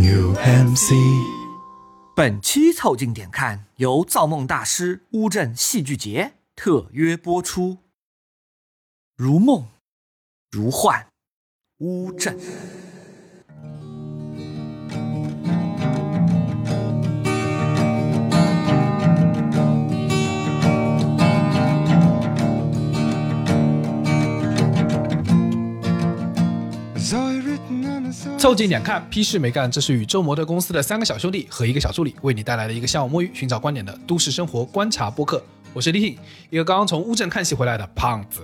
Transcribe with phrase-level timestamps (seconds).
[0.00, 0.94] New MC，。
[2.14, 7.78] 本期凑近点看由造梦大师乌镇戏剧节特约播出。
[9.16, 9.66] 如梦，
[10.52, 11.08] 如幻，
[11.78, 12.38] 乌镇。
[28.38, 29.70] 凑近点看，屁事没干。
[29.70, 35.42] 这是宇宙模特公司的三个小兄弟和一个小助理为你带来的一个向往摸鱼、寻找观点的都市生活观察播客。
[35.74, 36.16] 我是李挺，
[36.50, 38.42] 一个刚刚从乌镇看戏回来的胖子。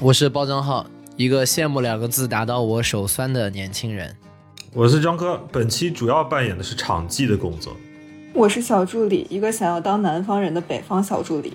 [0.00, 0.86] 我是包账号，
[1.16, 4.16] 一个羡慕两个字打到我手酸的年轻人。
[4.72, 7.76] 我是张科，本期主要扮演的是场记的工作。
[8.32, 11.54] 我是小助理，一个想要当南方人的北方小助理。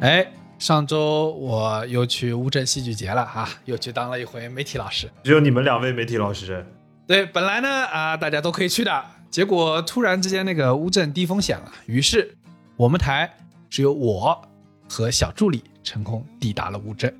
[0.00, 0.24] 哎，
[0.60, 5.10] 上周我又去乌镇戏剧节了哈、又去当了一回媒体老师。
[5.24, 6.64] 只有你们两位媒体老师，
[7.04, 12.36] 对，本来呢啊、大家都可以去的，结果突然之间那个乌镇低风险了，于是
[12.76, 13.28] 我们台
[13.68, 14.40] 只有我
[14.88, 17.12] 和小助理成功抵达了乌镇。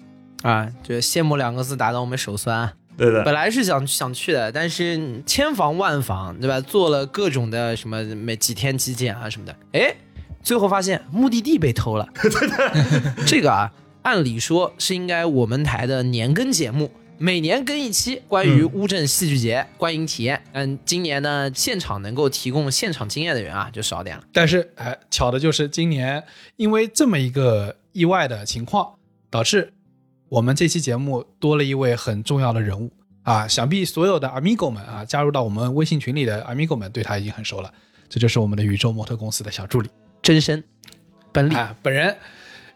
[0.42, 2.72] 啊，就羡慕两个字打到我们手酸啊。
[2.96, 6.60] 对的本，来是想想去的，但是千防万防，对吧？
[6.60, 9.94] 做了各种的什么每几天体检啊什么的，哎，
[10.42, 12.08] 最后发现目的地被偷了。
[13.26, 13.72] 这个啊，
[14.02, 20.42] 按理说是应该我们台的年更节目，每年更一期关于乌镇戏剧节观影体验。
[20.52, 24.24] 嗯，今年呢，现场能够提供现场经验的人啊，就少点了。
[24.32, 26.22] 但是哎，巧的就是今年
[26.56, 28.94] 因为这么一个意外的情况，
[29.30, 29.72] 导致
[30.28, 33.48] 我们这期节目多了一位很重要的人物啊！
[33.48, 37.72] 想必所有的 Amigo 们啊，加入到我们微信群里的 Amigo 们对他已经很熟了。
[38.08, 39.90] 这就是我们的宇宙模特公司的小助理
[40.28, 40.62] 真身，
[41.32, 41.54] 本里。
[41.54, 42.14] 啊，本人。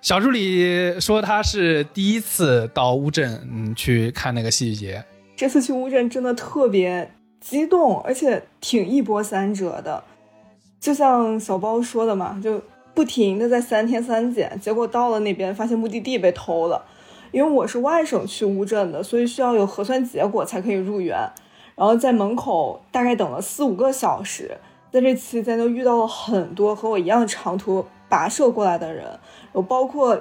[0.00, 5.04] 小助理说他是第一次到乌镇，嗯，去看那个戏剧节，
[5.36, 7.12] 这次去乌镇真的特别
[7.42, 10.02] 激动，而且挺一波三折的。
[10.80, 12.58] 就像小包说的嘛，就
[12.94, 16.82] 不停的在三天三检，结果到了那边发现目的地被偷了。
[17.32, 21.18] 因为我是外省去乌镇的，所以需要有核酸结果才可以入园。
[21.76, 24.56] 然后在门口大概等了四五个小时，
[24.92, 29.06] 在这期间就遇到了很多和我一样长途跋涉过来的人，
[29.54, 30.20] 有包括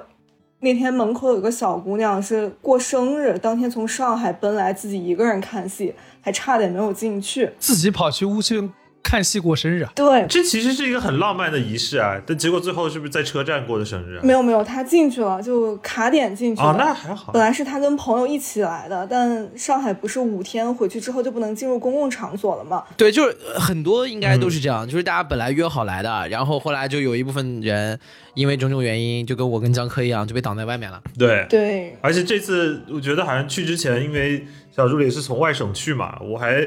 [0.60, 7.50] 那天门口有个小姑娘是过生日，当天从上海奔来，自己一个人看戏，还差点没有进去。
[7.58, 9.92] 自己跑去乌镇看戏过生日啊！
[9.94, 14.20] 对，这其实是一个很浪漫的仪式啊，但结果最后是不是在车站过的生日啊？
[14.22, 17.42] 没有没有，他进去了，就卡点进去那还好本。
[17.42, 22.84] 来是他跟朋友一起来的，但上海不是五天回去之后就不能进入公共场所了吗？
[22.96, 27.98] 对，就是呃很多应该都是这样，就是大家本来约好来的，然后后来就有一部分人
[28.34, 31.02] 因为种种原因，就跟我跟江科一样，就被挡在外面了。
[31.18, 36.66] 对，对，而且这次我觉得好像去之前，因为小助理是从外省去嘛，我还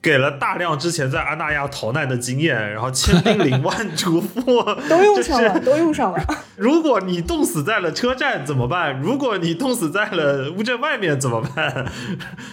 [0.00, 4.44] 给了大量之前在阿那亚逃难的经验，然后千叮咛万嘱咐，
[4.88, 6.18] 都用上了，就是都用上了。
[6.56, 9.00] 如果你冻死在了车站怎么办？
[9.00, 11.86] 如果你冻死在了乌镇外面怎么办？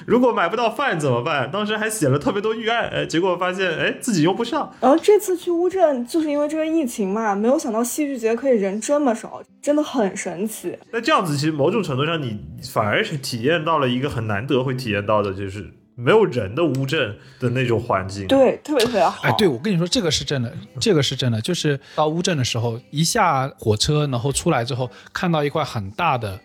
[0.06, 1.50] 如果买不到饭怎么办？
[1.52, 4.72] 当时还写了特别多预案，哎，结果发现哎自己用不上。
[4.82, 10.78] 然后这次去乌镇，就是因为这个疫情嘛，没有想到戏剧节可以人这么少，真的很神奇。
[10.92, 12.40] 那这样子，其实某种程度上，你
[12.74, 18.26] 反而是体验到了一个很难得会体验到的，就是没有人的乌镇的那种环境。
[18.28, 19.22] 对，特别特别好。
[19.22, 21.42] 哎，对，我跟你说，这个是真的，这个是真的。
[21.42, 26.40] 就是到乌镇的时候，一下火车，然后出来之后，看到一块很大的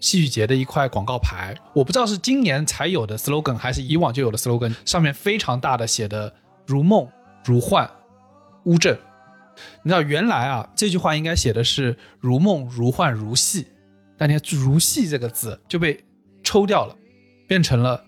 [0.00, 6.32] 戏剧节的一块广告牌，我不知道是今年才有的 slogan，还是以往就有的 slogan，上面非常大的写的
[6.66, 7.06] “如梦
[7.44, 7.90] 如幻，
[8.64, 8.98] 乌镇”。
[9.84, 13.66] 你知道原来啊，这句话应该写的是“如梦如幻如戏”，
[14.18, 16.02] 但你看“如戏”这个字就被
[16.42, 16.96] 抽掉了，
[17.46, 18.04] 变成了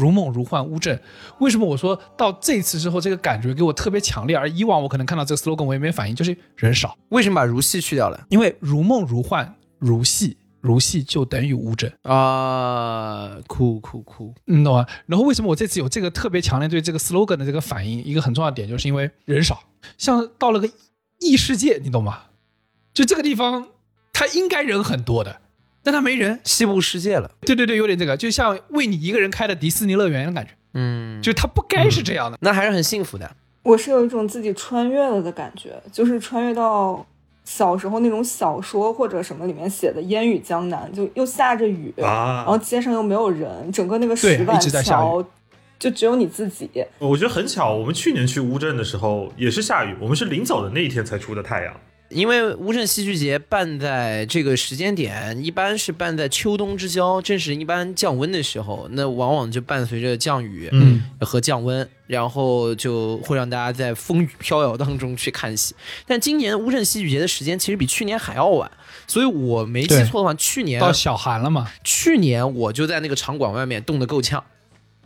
[0.00, 0.98] 如梦如幻乌镇。
[1.38, 4.36] 为什么我说到这次之后，这个感觉给我特别强烈？
[4.36, 8.26] 而以往我可能看到这个 slogan 我也没反应，就是人少，为什么把如戏去掉了？
[8.30, 14.34] 因为如梦如幻如戏，如戏就等于乌镇，啊、酷酷酷！
[14.46, 14.86] 你懂吗？
[15.06, 18.02] 然后为什么我这次有这个特别强烈对这个 slogan 的这个反应？
[18.02, 19.62] 一个很重要的点就是因为人少，
[19.98, 20.68] 像到了个
[21.20, 22.22] 异世界，你懂吗？
[22.94, 23.68] 就这个地方。
[24.12, 25.40] 他应该人很多的，
[25.82, 26.38] 但他没人。
[26.44, 27.30] 西部世界了。
[27.40, 32.38] 对对对，有点这个，就像为你一个人开的迪士尼乐园的感觉，嗯，就他不该是这样的。
[32.40, 33.30] 那还是很幸福的。
[33.62, 37.06] 我是有一种自己穿越了的感觉，就是穿越到
[37.44, 45.24] 小时候那种小说或者什么里面写的烟雨江南，就又下着雨，啊然后街上又没有人，整个那个对石板一直在下雨桥
[45.78, 46.70] 就只有你自己。
[46.98, 51.74] 我觉得很巧，我们去年去乌镇的时候也是下雨，我们是临走的那一天才出的太阳。
[52.10, 65.74] 因为乌镇戏剧节办在这个时间点，一般是办在秋冬之交，正是一般降温的时候，那往往就伴随着降雨嗯和降温，然后就会让大家在风雨飘摇当中去看戏。
[66.04, 68.68] 但今年乌镇戏剧节的时间其实比去年还要晚，
[69.06, 74.42] 所以我没记错的话，去年到小寒了嘛，去年我就在那个场馆外面冻得够呛。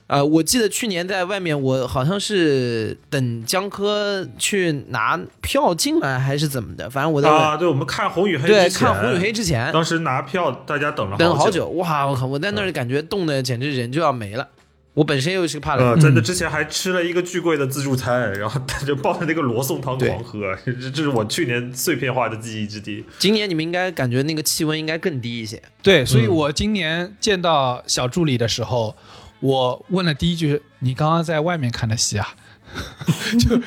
[0.06, 14.49] 呃，我记得去年在外面，我好像是等江科去拿票进来还是怎么的，反正我在、啊，对，我们看红与黑对之前看红与黑之前当时拿票大家等了等了好好久，哇，我靠，我在那儿感觉冻的简直人就要没了。
[14.93, 23.05] 我本身又是个怕冷，呃，在那之前还吃了一个巨贵的自助餐，然后带着抱着那个罗宋汤狂喝，这这是我去年碎片化的记忆之地。
[23.19, 25.61] 今年你们应该感觉那个气温应该更低一些。
[25.83, 28.95] 对，所以嗯我今年见到小助理的时候，
[29.44, 32.26] 我问了第一句：“你刚刚在外面看的戏啊？”
[33.38, 33.61] 就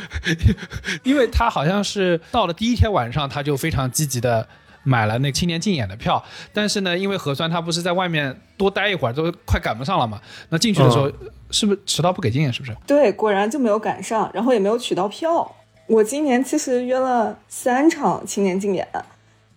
[1.03, 4.47] 因为他好像是到了第一天晚上，他就非常积极的
[4.81, 10.19] 买了那青年竞演的票，但是呢，因为核酸他不是在外面多待一会儿，都快赶不上了嘛。
[10.49, 11.11] 那进去的时候，
[11.51, 12.51] 是不是迟到不给进？
[12.51, 12.75] 是不是？
[12.87, 15.55] 对，果然就没有赶上，然后也没有取到票。
[15.85, 18.87] 我今年其实约了三场青年竞演，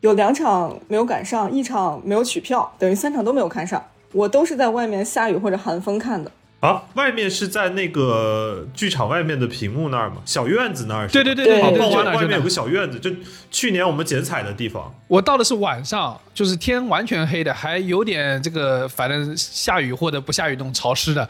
[0.00, 3.82] 有两场没有赶上，一场没有取票，等于三场都没有看上。
[4.12, 6.30] 我都是在外面下雨或者寒风看的。
[6.60, 10.16] 啊，外面是在那个剧场外面的屏幕那儿吗？
[10.26, 11.08] 小院子那儿？
[11.08, 12.50] 对对对对哦，对，傍就外面有个。
[12.50, 13.10] 小院子，就
[13.50, 14.94] 去年我们剪彩的地方。
[15.08, 21.26] 我到的是晚上，就是天完全黑的，还有点这个，反正下雨或者不下雨那种潮湿的，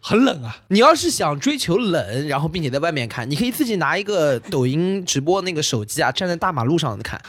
[0.00, 0.56] 很冷啊。
[0.66, 7.20] 你要是想追求冷，然后并且在外面看，你可以自己拿一个抖音直播那个手机啊，站在大马路上看，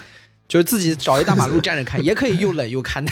[0.48, 3.12] 就是自己找一大马路站着看，也可以又冷又看的。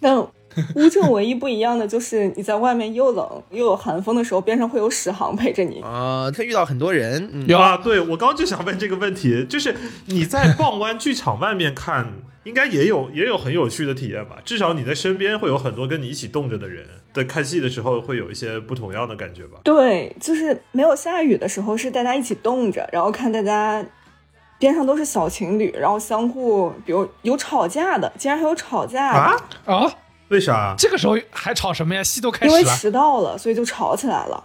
[0.00, 0.16] 但
[0.76, 5.80] 乌镇唯一不一样的就是你在外面又冷又有寒风的时候，边上会有史航陪着你。
[5.82, 9.74] 啊，他遇到很多人，嗯，有啊，对我刚刚就想问这个问题，就是
[10.06, 12.12] 你在傍湾剧场外面看，
[12.44, 14.38] 应该也有也有很有趣的体验吧？
[14.44, 19.58] 至少你在身边会有很多跟你一起动着的人，在看戏的时候会有一些不同样的感觉吧？
[19.64, 23.84] 对，就是没有下雨的时候，是大家一起冻着，然后看大家
[24.58, 29.36] 边上都是小情侣，然后相互，比如有吵架的，竟然还有吵架的，啊？
[29.66, 29.92] 啊，
[30.32, 30.74] 为啥？
[30.78, 32.02] 这个时候还吵什么呀？
[32.02, 32.64] 戏都开始因为。
[32.64, 34.44] 迟到了，所以就吵起来了。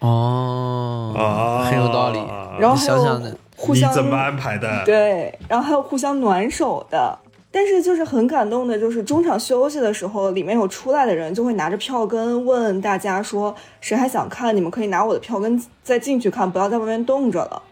[0.00, 2.18] 哦，啊，很有道理。
[2.58, 4.84] 然后还有想想呢你互相怎么安排的？
[4.84, 7.18] 对，然后还有互相暖手的。
[7.50, 14.54] 但是就是很感动的，就是中场休息的时候，里面有出来的人就会拿着票根问大家说，谁还想看？
[14.54, 17.62] 你们可以拿我的票根再进去看，不要在外面冻着了。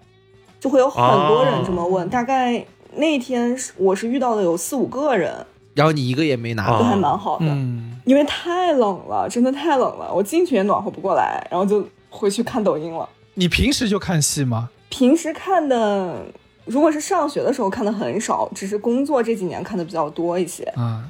[0.58, 2.64] 就会有很多人这么问，大概
[2.94, 5.44] 那天是我是遇到的有四五个人，
[5.76, 7.44] 然后你一个也没拿啊都还蛮好的。
[7.46, 13.08] 嗯，因为太冷了，真的太冷了，我进去也暖和不过来，然后就回去看抖音了。
[13.34, 14.70] 你平时就看戏吗？
[14.88, 16.24] 平时看的，
[16.64, 20.64] 如果是上学的时候看的很少，只是工作这几年看的比较多一些。
[20.76, 21.04] 啊、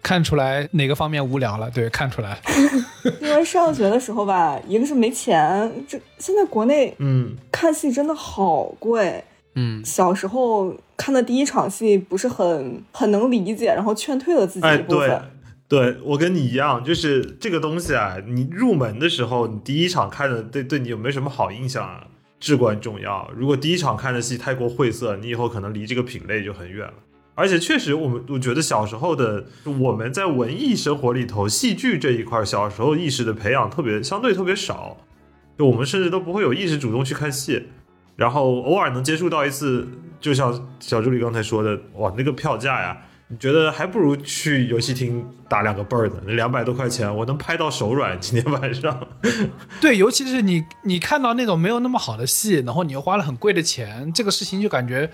[0.00, 1.68] 看出来哪个方面无聊了？
[1.70, 2.38] 对，看出来了。
[3.20, 9.24] 因为上学的时候吧，一个是没钱，这现在国内嗯，看戏真的好贵。
[9.54, 15.22] 嗯，小时候看的第一场戏不是很很能理解，然后劝退了自己哎，一部分。
[15.68, 22.06] 对，对我跟你一样，就是这个东西啊，你入门的时候，你第一场看的对对你有没有什么好印象啊，
[22.38, 23.30] 至关重要。
[23.36, 26.94] 如果第一场看的戏太过晦涩，你以后可能离这个品类就很远了。
[27.36, 29.46] 而且确实，我们我觉得小时候的
[29.80, 34.98] 我们在文艺生活里头，戏剧这一块，小时候意识的培养特别相对特别少，
[35.58, 37.64] 就我们甚至都不会有意识主动去看戏，
[38.16, 39.88] 然后偶尔能接触到一次，
[40.20, 42.96] 就像小助理刚才说的，哇，那个票价呀，
[43.28, 49.06] 你觉得还不如去游戏厅打两个倍儿呢，那两百多块钱我能拍到手软，今天晚上。
[49.80, 55.10] 对，尤其是你你看到那种没有那么好的戏，然后你又花了很贵的钱，这个事情就感觉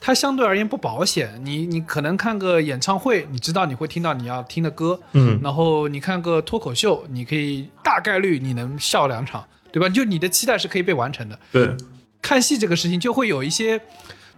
[0.00, 1.40] 它相对而言不保险。
[1.42, 9.88] 你你可能看个演唱会，你知道你会听到你要听的歌，嗯然后你看个脱口秀，你可以大概率你能笑两场，对吧？
[9.88, 11.38] 就你的期待是可以被完成的。
[11.50, 11.74] 对，
[12.26, 13.78] 看戏这个事情就会有一些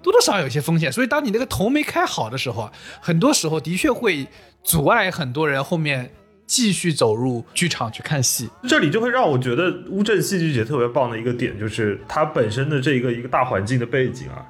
[0.03, 4.27] 多多少少有些风险，所以当你那个头没开好的时候啊，很多时候的确会
[4.63, 6.13] 阻碍很多人后面
[6.47, 8.51] 继续走入剧场去看戏。
[8.69, 14.45] 这里就会让我觉得乌镇戏剧节特别棒的一个点，就是它本身的这个一个大环境的背景啊，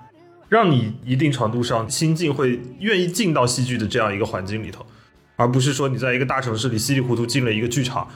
[0.49, 4.85] 让你一定程度上心境会愿意进到戏剧的这样一个环境里头，
[5.37, 8.09] 而不是说你在一个大城市里稀里糊涂进了一个剧场。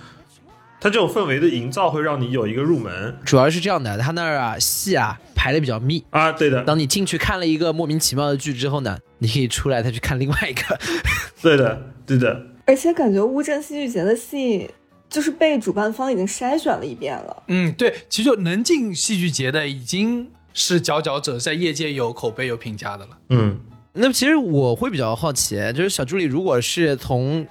[0.83, 6.05] 它这种氛围的营造会让你有一个入门主要是这样的，它那儿啊戏啊排的比较密。
[6.11, 10.77] 啊，对的，当你进去看了一个莫名其妙的剧之后呢，你可以出来再去看另外一个。
[11.41, 14.69] 对的，对的，而且感觉乌镇戏剧节的戏
[15.09, 17.43] 就是被主办方已经筛选了一遍了。
[17.47, 23.19] 嗯，对，其实就能进戏剧节的已经是佼佼者，在业界有口碑、有评价的了。
[23.29, 23.57] 嗯，
[23.93, 27.47] 那么其实我会比较好奇，就是小助理如果是从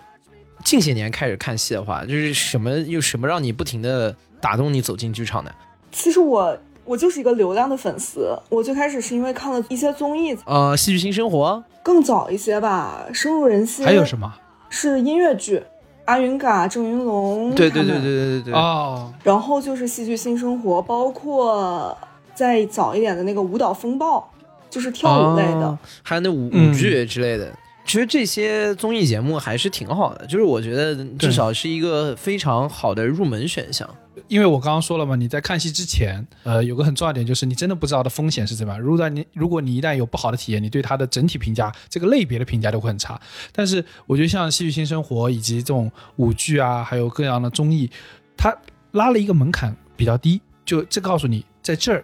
[0.64, 5.54] 近些年开始看戏的话，就是什么又什么让你不停的打动你走进剧场的？
[5.92, 13.86] 其实我我就是一个流量的粉丝，我最开始是因为看了一些综艺，呃，戏剧新生活，更早一些吧，深入人心。
[13.86, 14.34] 还有什么？
[14.70, 15.62] 是音乐剧，
[16.06, 18.02] 阿云嘎、郑云龙，对对对对。
[18.02, 21.98] 对对对，哦，然后就是戏剧新生活，包括
[22.34, 24.32] 再早一点的那个舞蹈风暴，
[24.70, 25.68] 就是跳舞类的。
[25.68, 27.52] 哦还有那舞嗯舞剧之类的。
[27.86, 33.90] 其实这些综艺节目还是挺好的，就是我觉得至少是一个非常好的入门选项。
[34.28, 38.82] 因为我刚刚说了嘛，你在看戏之前，呃，有个很重要的点就是你真的不知道的风险是怎么样。
[38.82, 43.20] 如果你如果你一旦有不好的体验，你对它的整体评价、这个类别的评价都会很差。
[43.52, 47.90] 但是我觉得像《戏剧新生活》以及这种舞剧啊，还有各样的综艺，
[48.38, 48.56] 它
[48.92, 52.04] 拉了一个门槛比较低，就这告诉你，在这儿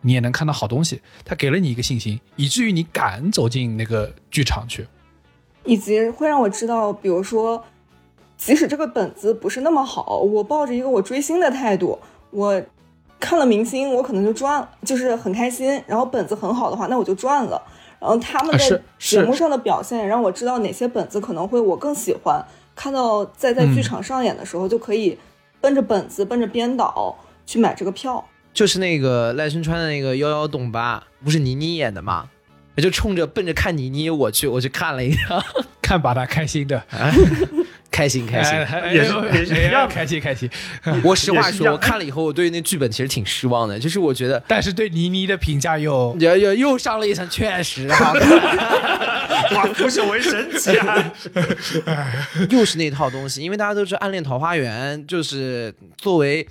[0.00, 4.86] 你也能看到好东西，它给了你一个信心，以至于你敢走进那个剧场去。
[5.64, 7.62] 以及会让我知道，比如说，
[8.36, 11.98] 即使这个本子不是那么好，我抱着一个我追星的态度，
[12.30, 12.62] 我
[13.18, 15.82] 看了明星，我可能就赚了，就是很开心。
[15.86, 17.60] 然后本子很好的话，那我就赚了。
[17.98, 22.44] 然后他们在节目上的表现，也让我知道哪些本子可能会我更喜欢。
[22.74, 25.16] 看到在在剧场上演的时候，就可以
[25.60, 27.16] 奔着本子、奔着编导
[27.46, 28.22] 去买这个票。
[28.52, 32.28] 就是那个赖声川的那个幺幺洞八，不是倪妮演的吗？
[32.76, 35.42] 我就冲着奔着看倪妮我去，我去看了一场，
[35.80, 36.82] 看把她开心的，
[37.90, 38.52] 开心开心。
[38.58, 40.50] 哎也是也是一样的开心开心。
[41.02, 48.28] 我实话说，我看了以后，我对那剧本其实挺失望的，就是我觉得但是对倪妮的评价又又又又上了一层，确实好看，
[49.54, 51.12] 哇，不是为神奇啊！
[52.50, 53.40] 又是那套东西。
[53.40, 56.46] 因为大家都知道，《暗恋桃花源》就是作为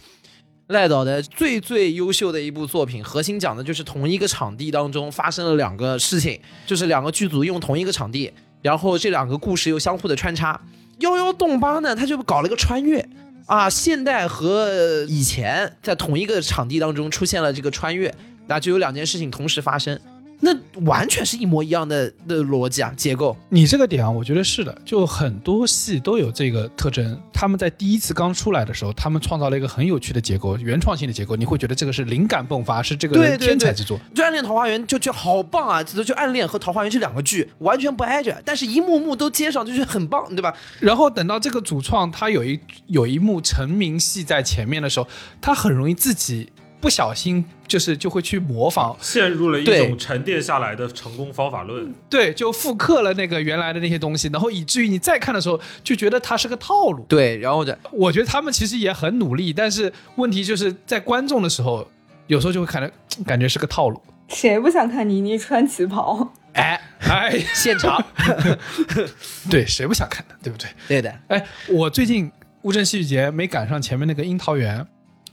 [0.68, 10.60] 赖导的最最优秀的一部作品，核心讲的就是同一个场地当中发生了两个事情，就是两个剧组用同一个场地，然后这两个故事又相互的穿插。
[11.00, 13.08] 幺幺洞八呢，他就搞了个穿越。
[13.46, 18.14] 啊，现代和以前在同一个场地当中出现了这个穿越，
[18.48, 20.00] 那就有两件事情同时发生，
[20.40, 23.36] 那完全是一模一样的的逻辑啊，结构。
[23.50, 27.20] 你这个点啊，我觉得是的，就很多戏都有这个特征。
[27.32, 34.00] 他们在第一次刚出来的时候，他们创造了一个很有趣的结构，原创性的结构，你会觉得这个是灵感迸发，是这个天才之作。
[34.14, 35.84] 就《暗恋桃花源》就就好棒啊！
[35.84, 40.54] 就就《暗恋》和《桃花源》这两个剧完全不挨着，但是一幕幕都接上，就是很棒，对吧？
[40.80, 45.08] 然后等到这个主创他有一有一幕成名戏在前面的时候，
[45.42, 46.50] 他很容易自己
[46.84, 51.94] 不小心就是就会去模仿，陷入了一种沉淀下来的成功方法论。
[52.10, 57.06] 对，就复刻了那个原来的那些东西，然后以至于你再看的时候就觉得它是个套路。
[57.08, 61.88] 对，然后就我觉得他们其实也很努力，但是问题就是在观众的时候，
[62.28, 62.92] 有时候就会看着
[63.26, 64.02] 感觉是个套路。
[64.28, 66.34] 谁不想看倪妮穿旗袍？
[66.52, 68.04] 哎，哎，现场，
[69.50, 70.36] 对，谁不想看呢？
[70.44, 70.68] 对不对？
[70.90, 72.30] 对的，哎，我最近
[72.64, 74.86] 乌镇戏剧节没赶上前面那个樱桃园，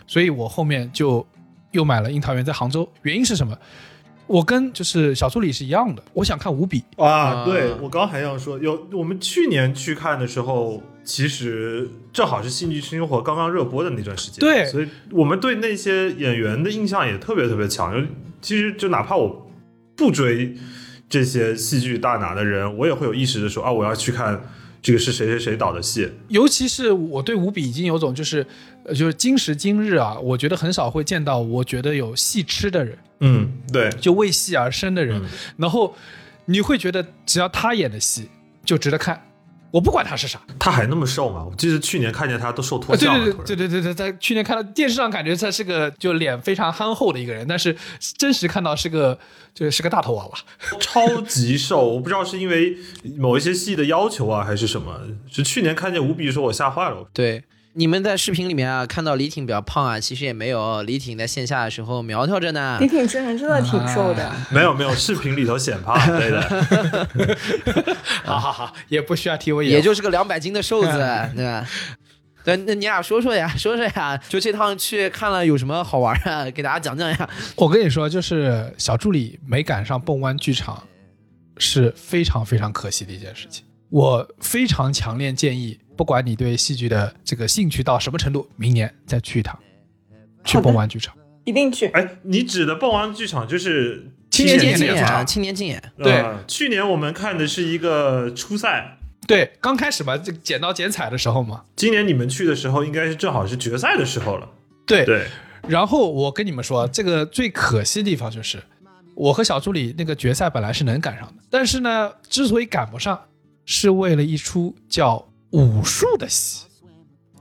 [0.06, 1.26] 所以我后面就
[1.72, 2.88] 又买了樱桃园在杭州。
[3.02, 3.56] 原因是什么？
[4.26, 6.84] 我跟就是小助理是一样的，我想看五笔。
[6.96, 17.92] 啊啊，对我刚还想说，有我们去年去看的时候，其实正好是《戏剧新生活》刚刚热播的那段时间，对所以我们对那些演员的印象也特别特别强。
[17.92, 18.06] 就
[18.40, 19.50] 其实就哪怕我
[19.96, 20.54] 不追
[21.08, 24.40] 这些戏剧大拿的人，我也会有意识的说啊，我要去看
[24.80, 26.08] 这个是谁谁谁导的戏。
[26.28, 28.46] 尤其是我对五笔已经有种就是，
[28.79, 35.20] 呃就是今时今日啊，我觉得很少会见到我觉得有戏吃的人，嗯，对，就为戏而生的人。
[35.22, 35.94] 嗯然后
[36.46, 38.28] 你会觉得只要他演的戏
[38.64, 39.22] 就值得看，
[39.70, 40.40] 我不管他是啥。
[40.58, 41.46] 他还那么瘦吗？
[41.48, 42.98] 我记得去年看见他都瘦脱了。
[42.98, 47.76] 对对对对对对，在去年看到电视上感觉他是个就脸非常憨厚的一个人，但是
[48.18, 49.16] 真实看到是个
[49.54, 50.38] 就是个大头娃娃。
[50.80, 52.76] 超级瘦，我不知道是因为
[53.16, 55.00] 某一些戏的要求啊，还是什么。
[55.30, 57.08] 就去年看见吴比说，我吓坏了。
[57.12, 57.44] 对。
[57.80, 62.86] 你们在视频里面啊看到李挺比较胖啊，其实也没有，李挺在线下的时候苗条着呢李。
[62.86, 67.06] 挺真人真的挺瘦的，没有没有，视频里头显胖， 对的。
[68.22, 70.90] 好好好，也不需要替我演，也就是个两百斤的瘦子，
[71.34, 71.66] 对吧？
[72.44, 76.50] 对，那你俩说说呀，说说呀，就这趟去看了有什么好玩啊？
[76.50, 77.30] 给大家讲讲呀。
[77.56, 80.82] 我跟你说，就是小助理没赶上蹦湾剧场，
[81.56, 83.64] 是非常非常可惜的一件事情。
[83.88, 89.58] 我非常强烈建议，不管你对戏剧的这个兴趣到什么程度，明年再去一趟，
[90.44, 91.14] 去蹦玩剧场。
[91.44, 91.88] 一定去。
[91.88, 104.48] 哎，你指的蹦玩剧场就是青年青年竞演啊，青年竞演，对呃去年我们看的是一个初赛，对，刚开始嘛，这剪刀剪彩的时候嘛，今年你们去的时候应该是正好是决赛的时候了。
[104.86, 105.04] 对。
[105.04, 105.26] 对，
[105.68, 108.58] 然后我跟你们说，这个最可惜的地方就是，
[109.14, 113.20] 我和小助理那个决赛本来是能赶上的，但是呢，之所以赶不上，
[113.66, 116.66] 是为了一出叫武术的戏。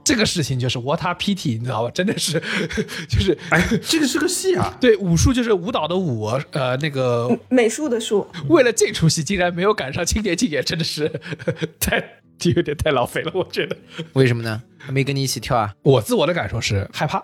[0.02, 1.90] 这个事情就是 what a pity，你知道吧？
[1.90, 2.42] 真的是，
[3.08, 4.74] 就是哎，这个是个戏啊。
[4.80, 11.08] 对武术就是舞蹈的舞，呃，那个美术的术，为了这出戏竟然没有赶上青年竞演，真的是
[11.78, 12.02] 太
[12.56, 13.76] 有点太浪费了，我觉得。
[14.14, 14.62] 为什么呢？
[14.78, 15.74] 还没跟你一起跳啊？
[15.82, 17.22] 我自我的感受是害怕，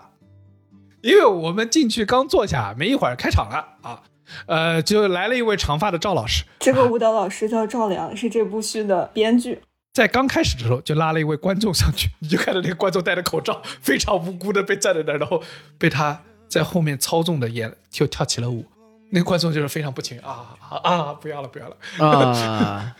[1.01, 4.03] 因为我们进去刚坐下没一会儿开场了啊，
[4.45, 9.59] 呃，就来了一位长发的赵老师，这个舞蹈老师叫赵良，是这部剧的编剧。
[9.97, 15.41] 在刚开始的时候就拉了一位观众上去， 你就看到那个观众戴着口罩，非常无辜的被站在那儿，然后
[15.79, 18.63] 被他在后面操纵的演就跳起了舞，
[19.09, 21.13] 那个观众就是非常不情愿啊啊啊！
[21.13, 21.77] 不要了不要了，
[22.07, 22.95] 啊，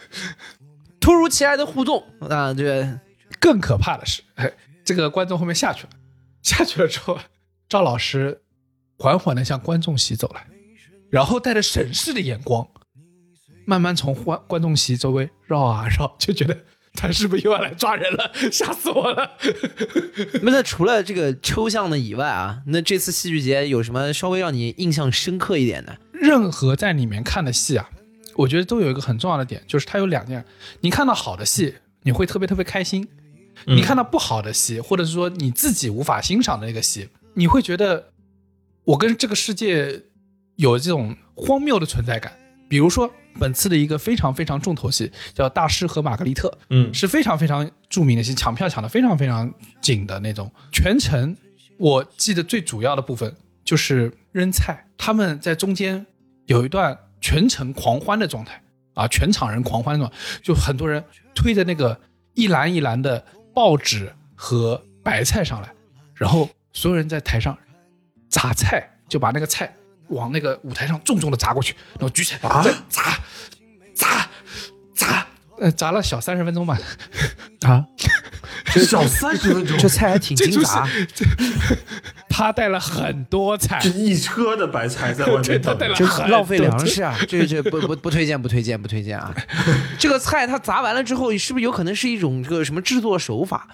[0.99, 2.97] 突如其来的互动啊，对，
[3.39, 4.51] 更可怕的是，哎，
[4.83, 5.89] 这个观众后面下去了，
[6.41, 7.19] 下去了之后，
[7.69, 8.41] 赵老师
[8.97, 10.47] 缓缓的向观众席走来，
[11.11, 12.67] 然后带着审视的眼光，
[13.67, 16.57] 慢慢从观观众席周围绕啊绕，就觉得
[16.99, 18.31] 他是不是又要来抓人了？
[18.51, 19.31] 吓死我了！
[20.41, 25.95] 那 那除了这个抽象的以外啊，那这次戏剧节有什么稍微让你印象深刻一点的？
[26.11, 27.87] 任何在里面看的戏啊，
[28.35, 30.43] 我觉得都有一个很重要的点，就是它有两件：
[30.81, 33.03] 你看到好的戏，你会特别特别开心；
[33.67, 38.11] 你看到不好的戏，或者是说你自己无法欣赏的那个戏，你会觉得
[38.83, 40.01] 我跟这个世界
[40.55, 42.33] 有这种荒谬的存在感。
[42.67, 50.51] 比如说本次的一个非常非常重头戏叫《大师和玛格丽特》，嗯，是非常非常著名的戏，抢票抢的非常非常紧的那种。
[50.71, 51.35] 全程
[51.77, 56.05] 我记得最主要的部分就是扔菜，他们在中间
[56.45, 58.61] 有一段全程狂欢的状态
[58.95, 61.03] 啊，全场人狂欢的状态，就很多人
[61.35, 61.99] 推着那个
[62.33, 65.71] 一篮一篮的报纸和白菜上来，
[66.15, 67.57] 然后所有人在台上
[68.27, 69.71] 砸菜，就把那个菜
[70.09, 73.17] 往那个舞台上重重的砸过去，然后举起来、再砸
[73.93, 74.27] 砸
[74.95, 75.27] 砸，
[75.59, 76.77] 呃，砸了小三十分钟吧。
[77.61, 77.83] 啊，
[78.87, 80.87] 小三十分钟，这菜还挺精杂，
[82.29, 85.73] 他带了很多菜这，一车的白菜在外对面等着。
[85.73, 87.17] 他带了很浪费粮食啊！
[87.27, 89.33] 这这不不不推荐，不推荐，不推荐啊！
[89.97, 93.67] 这个菜它砸完了之后，是不是有可能是一种这个什么制作手法？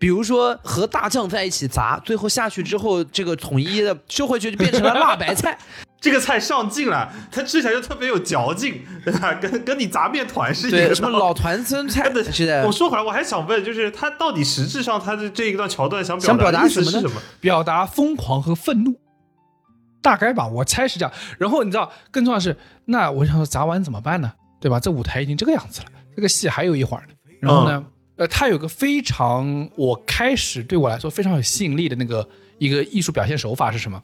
[0.00, 5.56] 比如说和大酱在一起砸，最后下去之后，这个统一的收回去就变成了辣白菜。
[6.00, 9.34] 这个菜上劲了，它吃起来就特别有嚼劲，对吧？
[9.38, 17.10] 跟跟你砸面团是一，个什么老团酸菜 真的是的我，说回来，我还想问，就是他到底实质上他的这一段桥段想想表达什么呢？
[17.38, 18.98] 表达疯狂和愤怒，
[20.00, 21.12] 大概吧，我猜是这样。
[21.36, 24.32] 然后你知道，更重要的是，那我想说砸完怎么办呢？
[24.58, 24.80] 对吧？
[24.80, 27.14] 这舞台已经这个样子了，这个戏还有一会儿呢。
[27.42, 27.84] 然后呢，
[28.20, 32.28] 呃，他有个非常我开始对我来说非常有吸引力的那个
[32.58, 34.02] 一个艺术表现手法是什么？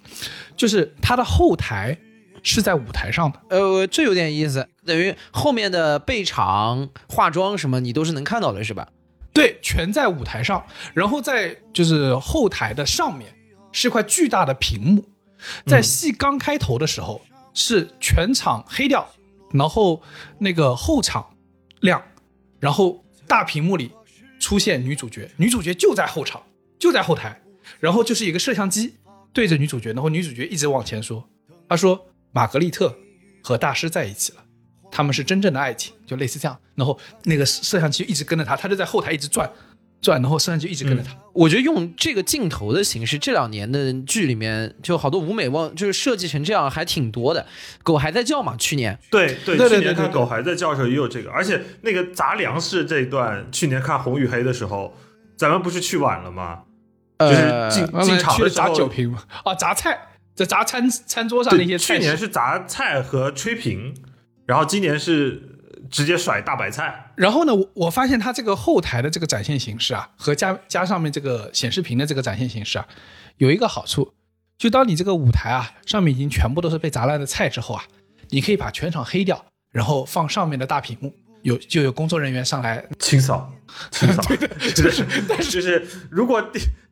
[0.57, 1.99] 就是他的后台
[2.43, 3.39] 是在舞台上的。
[3.51, 8.89] 呃，这有点意思，等于后面的备场、化妆什么你都是能看到的，是吧？
[9.35, 13.35] 对，全在舞台上，然后在就是后台的上面
[13.71, 15.05] 是一块巨大的屏幕，
[15.67, 17.21] 在戏刚开头的时候、
[17.53, 19.07] 是全场黑掉，
[19.53, 20.01] 然后
[20.39, 21.37] 那个后场
[21.81, 22.03] 亮，
[22.59, 23.91] 然后大屏幕里
[24.39, 26.43] 出现女主角，女主角就在后场，
[26.79, 27.41] 就在后台，
[27.81, 28.95] 然后就是一个摄像机
[29.33, 31.29] 对着女主角，然后女主角一直往前说，
[31.69, 32.97] 她说玛格丽特
[33.43, 34.43] 和大师在一起了。
[34.91, 36.57] 他们是真正的爱情，就类似这样。
[36.75, 39.51] 然后那个摄像机一直跟着她，她就在后台一直转
[40.01, 41.17] 转，然后摄像就一直跟着他。
[41.33, 47.45] 我觉得用这个镜头的形式，这两年的剧里面就好多舞美忘，就是设计成这样还挺多的。
[47.83, 48.57] 狗还在叫嘛？
[48.57, 54.97] 去年对对，对对去年对对看狗还在叫的时候也有这个，而且那个砸粮食这一段，去年看红与黑的时候，
[55.37, 56.61] 咱们不是去晚了吗？
[57.19, 59.99] 就是呃进慢慢去了砸进场的时候，酒瓶嘛，啊，砸菜，
[60.35, 61.97] 在砸餐餐桌上那些，菜。
[61.97, 63.95] 去年是砸菜和吹瓶，
[64.45, 65.56] 然后今年是
[65.91, 67.13] 直接甩大白菜。
[67.17, 72.87] 然后呢，我我发现它这个后台的这个展现形式啊，和加加上面这个显示屏的这个展现形式啊，
[73.39, 74.15] 有一个好处，
[74.59, 77.85] 就当你这个舞台啊上面已经全部都是被砸烂的菜之后啊，
[78.31, 83.53] 你可以把全场黑掉，然后放上面的大屏幕，有就有工作人员上来清扫，
[83.91, 84.23] 清扫，
[84.75, 85.05] 就是
[85.51, 86.43] 就是如果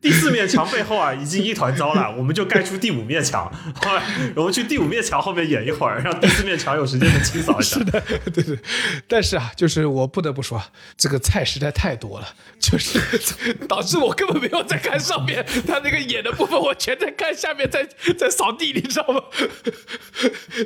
[0.05, 4.03] 第第四面墙背后啊已经一团糟了，我们就盖出第五面墙，后 来
[4.35, 7.77] 我们去第五面墙后面演一会儿，让第四面墙有时间的清扫一下。
[7.79, 8.59] 是的，对对。
[9.07, 10.61] 但是啊，就是我不得不说，
[10.95, 12.27] 这个菜实在太多了，
[12.61, 12.99] 就是
[13.67, 17.87] 导致我根本没有在看上面他那个演的部分，我全在看下面，在
[18.17, 19.21] 在扫地，你知道吗？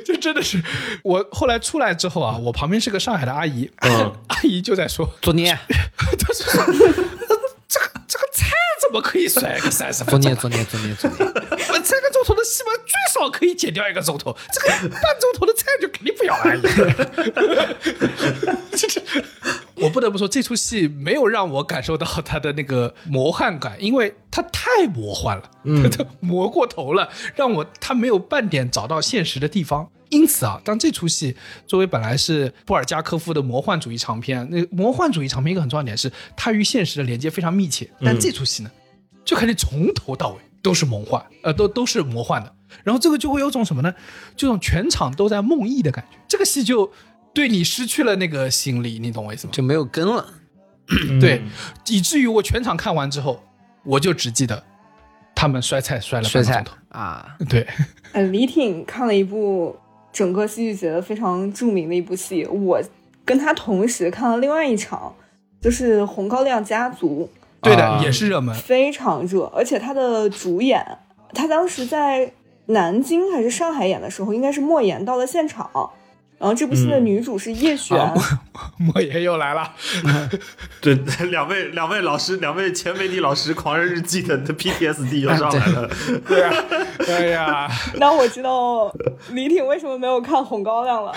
[0.04, 0.62] 就真的是
[1.02, 5.58] 我后来出来之后啊，我旁边是个上海的阿姨，嗯阿姨就在说，作孽，
[6.18, 6.64] 她是说
[7.66, 8.59] 这个这个菜怎
[8.90, 10.64] 么可以甩 个三十分钟作孽，？
[10.64, 11.26] 作孽，作孽，作孽。
[11.72, 16.60] 我这个钟头的戏嘛，最少可以减掉一个钟头，这个半钟头的菜就肯定不要了。
[19.76, 25.50] 我不得不说，这出戏没有让我感受到它的那个魔幻感，因为它太魔幻了，
[25.90, 29.90] 它魔过头了，让我它没有半点找到现实的地方。
[30.10, 31.34] 因此啊，当这出戏
[31.68, 37.88] 作为本来是布尔加科夫的魔幻主义长片，那魔幻主义长片一个很重要的点是，它与现实的连接非常密切。
[38.04, 38.70] 但这出戏呢，
[39.30, 42.52] 就感觉从头到尾都是梦幻，呃，都都是魔幻的。
[42.82, 43.94] 然后这个就会有种什么呢？
[44.36, 46.18] 这种全场都在梦呓的感觉。
[46.26, 46.90] 这个戏就
[47.32, 49.52] 对你失去了那个心理，你懂我意思吗？
[49.54, 50.26] 就没有根了。
[51.20, 51.44] 对，
[51.86, 53.40] 以至于我全场看完之后，
[53.84, 54.64] 我就只记得
[55.32, 56.98] 他们摔菜摔了摔菜半个钟头。
[56.98, 57.64] 啊，对，
[58.10, 59.78] 呃，李挺看了一部
[60.12, 62.82] 整个戏剧节非常著名的一部戏，我
[63.24, 65.14] 跟他同时看了另外一场，
[65.60, 67.30] 就是《红高粱家族
[67.62, 68.54] 对的，啊也是热门》，。
[68.58, 70.84] 非常热，而且他的主演，
[71.34, 72.32] 他当时在
[72.66, 75.70] 南京还是上海演的时候，应该是莫言到了现场。
[76.40, 78.14] 然后这部戏的嗯女主是叶璇，啊
[78.78, 79.74] 莫言又来了，
[80.80, 80.94] 对，
[81.30, 85.90] 两位两位老师，两位前媒体老师，《狂人日记》的的 PTSD 又上来了。
[86.26, 86.54] 对啊，
[86.98, 88.90] 对呀，那我知道
[89.32, 91.12] 李挺为什么没有看《红高粱》了。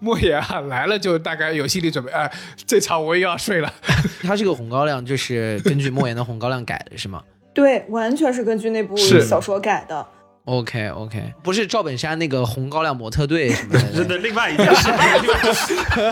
[0.00, 2.28] 莫言啊来了就大概有心理准备，哎，
[2.66, 3.72] 这场我又要睡了。
[4.26, 7.22] 它这个红高粱就是根据莫言的红高粱改的，是吗
[7.54, 10.04] 对，完全是根据那部小说改的。
[10.46, 13.80] ？OK OK，不是赵本山那个红高粱模特队什么的。
[13.92, 14.88] 是的，另外一件事，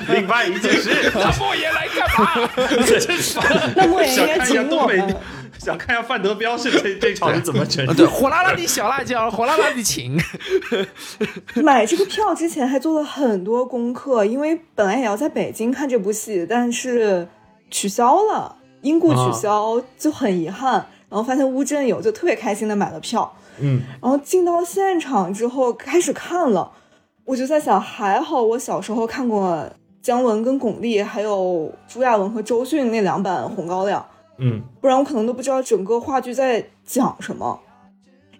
[0.12, 2.50] 另外一件事，那莫言来干嘛？
[3.76, 5.16] 那莫言应想看一下该请东北我们。，
[5.56, 10.20] 想看一下范德彪是这这场是怎么诠释啊对，火辣辣的小辣椒，火辣辣的情。
[11.54, 17.28] 买这个票之前还做了很多功课，因为本来也要在北京看这部戏，但是
[17.70, 20.84] 取消了，因故取消，就很遗憾。
[21.08, 23.32] 然后发现乌镇有，就特别开心的买了票。
[23.60, 26.72] 嗯，然后进到现场之后开始看了，
[27.24, 29.68] 我就在想，还好我小时候看过
[30.02, 34.00] 姜文跟巩俐，还有朱亚文和周迅那两版《红高粱》。
[34.38, 37.60] 嗯不然我可能都不知道整个话剧在讲什么。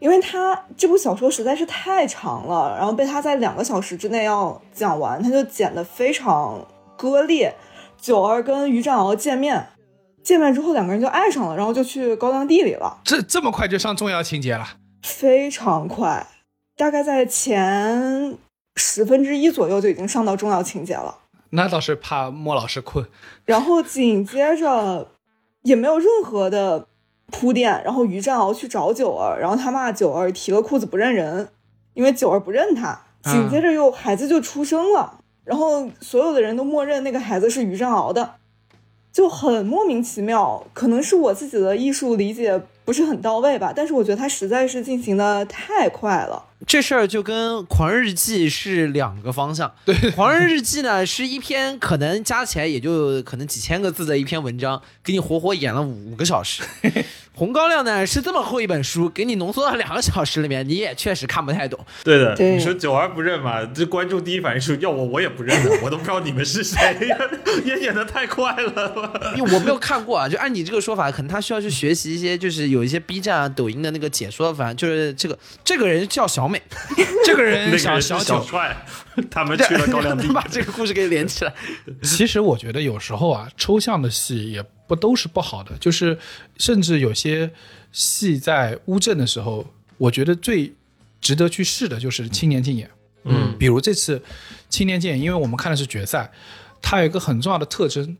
[0.00, 7.54] 因为他这部小说实在是太长了，然后被他在两个小时之内要讲完，他就剪得非常割裂。
[7.96, 9.66] 九儿跟于占鳌见面，
[10.22, 14.66] 见面之后两个人就爱上了，然后就去高粱地里了，这这么快就上重要情节了？
[15.04, 16.26] 非常快，
[16.78, 18.38] 大概在前
[18.74, 21.18] 十分之一左右就已经上到重要情节了。
[21.50, 23.06] 那倒是怕莫老师困。
[23.44, 25.10] 然后紧接着
[25.62, 26.86] 也没有任何的
[27.26, 31.50] 铺垫，然后于占鳌去找九儿，然后他骂九儿提了裤子不认人，
[31.92, 32.98] 因为九儿不认他。
[33.22, 38.36] 紧接着又孩子就出生了，然后所有的人都默认那个孩子是于占鳌的，
[39.12, 40.66] 就很莫名其妙。
[40.72, 46.44] 可能是我自己的艺术理解不是很到位吧，但是我觉得他实在是进行的太快了。
[46.66, 49.70] 这事儿就跟《狂人日记》是两个方向。
[49.84, 56.62] 对，《狂人日记》呢是一篇可能加起来也就可能几千个字的一篇文章，给你活活演了五个小时。
[57.36, 61.78] 红高粱呢是这么厚一本书，给你浓缩到两个小时里面，你也确实看不太懂。
[62.04, 63.64] 对的，对你说九儿不认嘛？
[63.74, 66.78] 这观众第一反应是要我我也不认的，我都不知道你们是谁，
[67.64, 69.34] 也演的太快了。
[69.36, 76.62] 因为我没有看过啊，就按你这个说法，可能他需要去学习一些，就是有一些 B 站啊、抖音的那个解说，反正就是这个这个人叫小美，
[77.26, 78.76] 这个人小个小九，小帅，
[79.28, 80.32] 他们 去了高粱地能。
[80.32, 81.52] 把这个故事给连起来。
[82.02, 86.18] 其实我觉得有时候啊，抽象的戏也不都是不好的，就是
[86.58, 87.50] 甚至有些
[87.92, 89.66] 戏在乌镇的时候，
[89.98, 90.72] 我觉得最
[91.20, 92.90] 值得去试的就是青年竞演。
[93.26, 94.22] 嗯比如这次
[94.68, 96.30] 青年竞演，因为我们看的是决赛，
[96.82, 98.16] 它有一个很重要的特征。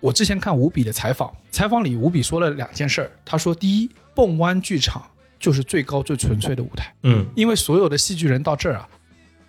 [0.00, 3.10] 我之前看吴比的采访，采访里吴比说了两件事儿。
[3.24, 5.04] 他说，第一，蹦湾剧场
[5.38, 8.88] 就是最高最纯粹的舞台，嗯因为所有的戏剧人到这儿啊，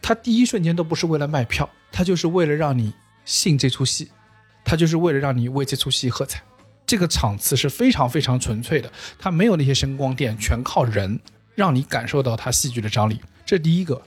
[0.02, 4.10] 他第一瞬间都不是为了卖票，他就是为了让你信这出戏，
[4.66, 6.42] 他就是为了让你为这出戏喝彩。
[6.88, 11.20] 这个场次是非常非常纯粹的，它没有那些声光电，全靠人，
[11.54, 13.20] 让你感受到它戏剧的张力。
[13.46, 14.02] 这是第一个，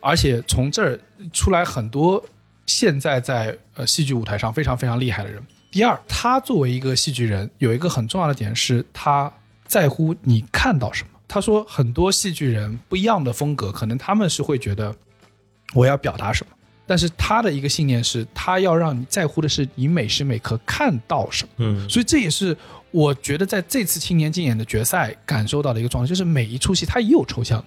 [0.00, 1.00] 而且从这儿
[1.32, 2.22] 出来很多
[2.66, 5.40] 现在在呃戏剧舞台上非常非常厉害的人。
[5.70, 9.32] 第二，他作为一个戏剧人，有一个很重要的点是，他
[9.66, 11.10] 在乎你看到什么。
[11.26, 14.94] 他说，很多戏剧人不一样的风格，可能他们是会觉得
[15.72, 16.52] 我要表达什么，
[16.86, 21.50] 但是他的一个信念是，他要让你在乎的是你每时每刻看到什么。
[21.58, 22.56] 嗯所以这也是
[22.90, 27.64] 我觉得在这次青年竞演的决赛感受到的一个状态，就是每一出戏它也有抽象，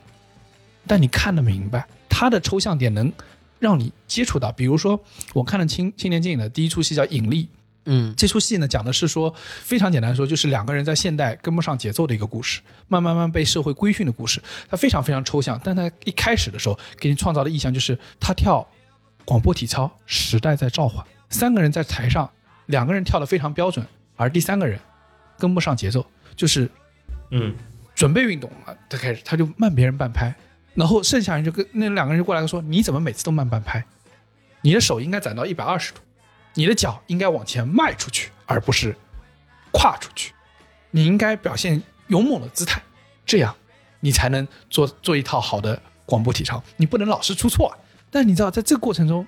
[0.85, 3.11] 但你看得明白，它的抽象点能
[3.59, 4.51] 让你接触到。
[4.51, 4.99] 比如说，
[5.33, 7.43] 我看了青青年竞演的第一出戏叫《引力》，
[7.85, 14.39] 嗯这出戏呢讲的是说，非常简单说，就是两个人在现代跟不上节奏的一个故事，慢慢慢被社会规训的故事。
[14.69, 18.65] 它非常非常抽象，但它一开始的时候给你创造的意象就是他跳
[19.27, 22.31] 广播体操，时代在召唤，三个人在台上，
[22.67, 23.85] 两个人跳得非常标准，
[24.15, 24.79] 而第三个人
[25.37, 26.71] 跟不上节奏，就是
[27.31, 27.53] 嗯
[27.93, 30.33] 准备运动啊，他开始他就慢别人半拍，
[30.75, 33.83] 然后剩下人就跟那两个人就过来说：“你怎么每次都慢半拍？
[34.61, 35.99] 你的手应该攒到一百二十度，
[36.53, 38.95] 你的脚应该往前迈出去，而不是
[39.73, 40.31] 跨出去。
[40.91, 42.81] 你应该表现勇猛的姿态，
[43.25, 43.53] 这样
[43.99, 46.63] 你才能做做一套好的广播体操。
[46.77, 47.75] 你不能老是出错啊。
[48.09, 49.25] 但你知道，在这个过程中，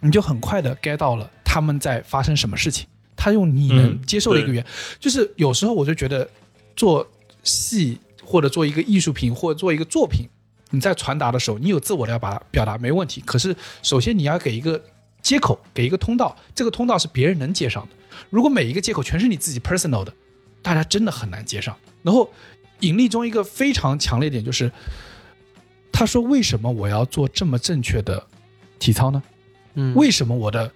[0.00, 2.86] 你就很快的 get 到了他们在发生什么事情。
[3.16, 4.64] 他用你能嗯接受的一个语言，
[5.00, 6.28] 就是有时候我就觉得
[6.76, 7.04] 做
[7.42, 10.28] 戏或者做一个艺术品或者做一个作品，
[10.70, 13.20] 你在传达的时候，你有自我的要把它表达没问题。
[13.26, 14.80] 可是首先你要给一个
[15.20, 17.88] 接口，给一个通道，这个通道是别人能接上的。
[18.30, 20.14] 如果每一个接口全是你自己 personal 的，
[20.62, 21.76] 大家真的很难接上。
[22.04, 22.30] 然后
[22.80, 24.70] 引力中一个非常强烈点就是，
[25.98, 28.24] 他说为什么我要做这么正确的
[28.78, 29.20] 体操呢？
[29.74, 30.70] 嗯为什么我的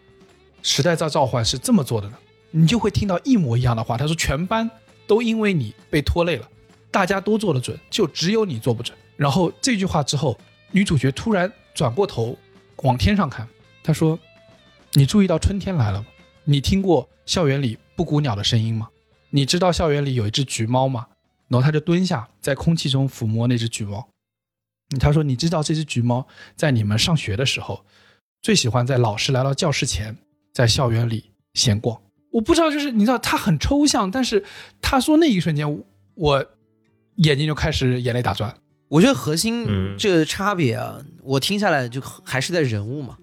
[0.64, 2.14] 时代在召唤是这么做的呢？
[2.50, 3.96] 你就会听到一模一样的话。
[3.96, 4.68] 他说全班
[5.06, 6.48] 都因为你被拖累了，
[6.90, 8.98] 大家都做得准，就只有你做不准。
[9.16, 10.36] 然后这句话之后，
[10.72, 12.36] 女主角突然转过头
[12.78, 13.46] 往天上看，
[13.84, 14.18] 她说
[14.94, 16.06] ：“你注意到春天来了吗？
[16.42, 18.88] 你听过校园里布谷鸟的声音吗？
[19.30, 21.06] 你知道校园里有一只橘猫吗？”
[21.46, 24.08] 然后她就蹲下，在空气中抚摸那只橘猫。
[24.98, 26.26] 她说：“你知道这只橘猫
[26.56, 27.84] 在你们上学的时候，
[28.40, 30.16] 最喜欢在老师来到教室前，
[30.52, 32.00] 在校园里闲逛。
[32.30, 34.44] 我不知道，就是你知道，它很抽象，但是
[34.80, 36.46] 他说那一瞬间，我
[37.16, 38.54] 眼睛就开始眼泪打转。
[38.88, 43.16] 我觉得核心嗯这个差别啊，我听下来就还是在人物嘛，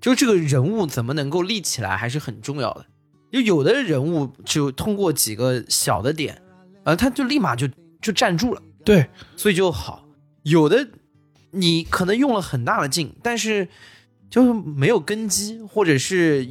[0.00, 2.86] 就是这个人物怎么能够立起来还是很重要的。
[3.32, 6.40] 就有的人物就通过几个小的点，
[6.84, 7.68] 呃，他就立马就
[8.00, 10.05] 就站住了，对，所以就好。
[10.46, 10.86] 有的
[11.50, 13.68] 你可能用了很大的劲，但是
[14.30, 16.46] 就是没有根基，或者是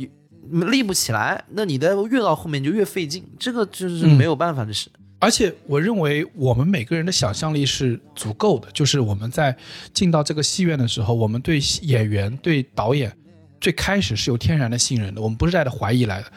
[0.52, 4.90] 立不起来，那你的越到后面就越费劲，这个就是没有办法的事。
[5.20, 9.56] 而且我认为我们每个人的想象力是足够的，就是我们在
[9.94, 13.16] 进到这个戏院的时候，我们对演员、对导演
[13.62, 16.32] 最开始是有天然的信任的，我们不是带着怀疑来的。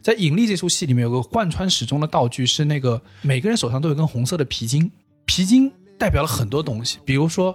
[0.00, 4.90] 在《引力》这出戏里面，有个贯穿始终的道具是那个每个人手上都有根红色的皮筋，
[5.26, 7.54] 皮筋代表了很多东西，比如说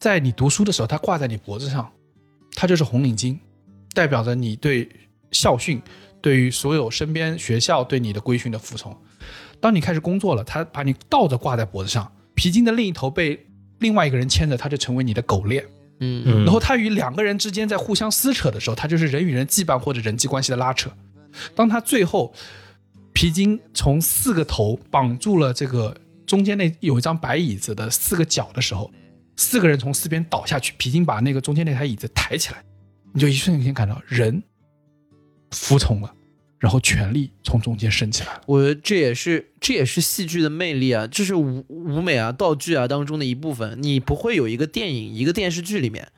[0.00, 1.92] 在你读书的时候，它挂在你脖子上，
[2.54, 3.38] 它就是红领巾，
[3.92, 4.88] 代表着你对
[5.30, 5.78] 校训、
[6.22, 8.96] 对于所有身边学校对你的规训的服从。
[9.60, 13.46] 当你开始工作了，它把你倒着挂在脖子上，皮筋的另一头被
[13.80, 15.62] 另外一个人牵着，它就成为你的狗链。
[16.00, 20.90] 嗯嗯，然后它与两个人之间在互相撕扯的时候，它就是人与人羁绊或者人际关系的拉扯。
[21.54, 22.32] 当它最后
[23.12, 25.94] 皮筋从四个头绑住了这个
[26.32, 28.90] 中间那有一张白椅子的四个角的时候，
[29.36, 32.64] 四个人从四边倒下去，皮筋把那个中间那台椅子抬起来，
[33.12, 34.42] 你就一瞬间感到人
[35.50, 36.10] 服从了，
[36.58, 38.40] 然后权力从中间升起来。
[38.46, 43.76] 我觉得这也是这也是戏剧的魅力啊，这是舞舞美啊、道具啊当中的一部分。
[43.82, 46.08] 你不会有一个电影、一个电视剧里面，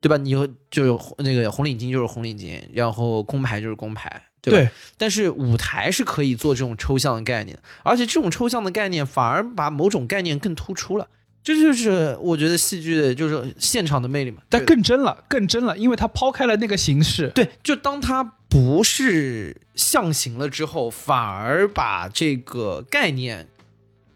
[0.00, 0.16] 对吧？
[0.16, 0.30] 你
[0.70, 4.70] 就有那个红领巾就是红领巾，然后工牌就是工牌，对吧？
[4.70, 11.08] 对但是舞台是可以做这种抽象的概念，而且这种抽象的概念反而把某种概念更突出了。
[11.44, 14.42] 这就是我觉得戏剧的就是现场的魅力嘛。
[14.48, 17.28] 但更真了，更真了，因为他抛开了那个形式。
[17.34, 23.48] 对，就当它不是象形了之后，反而把这个概念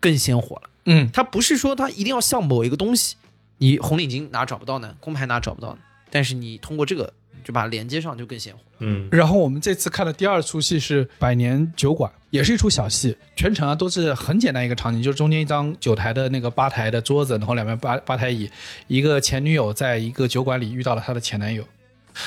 [0.01, 0.63] 更鲜活了。
[0.87, 3.15] 嗯，它不是说它一定要像某一个东西，
[3.59, 4.97] 你红领巾哪找不到呢？
[5.01, 5.79] 工牌哪找不到呢？
[6.11, 8.61] 但是你通过这个就把它连接上，就更鲜活。
[8.79, 18.51] 嗯然后我们这次看的第二出戏是《百年酒馆》，也是一出小戏，全程啊都是很简单一个场景，就是中间一张酒台的那个吧台的桌子，然后两边吧吧台椅，
[18.89, 21.65] 一个前女友在一个酒馆里遇到了她的前男友，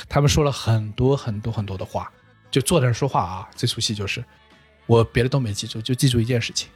[0.07, 2.09] 他们说了很多很多很多的话，
[2.49, 3.49] 就坐在那儿说话啊。
[3.55, 4.23] 这出戏就是
[4.85, 6.69] 我别的都没记住，就记住一件事情。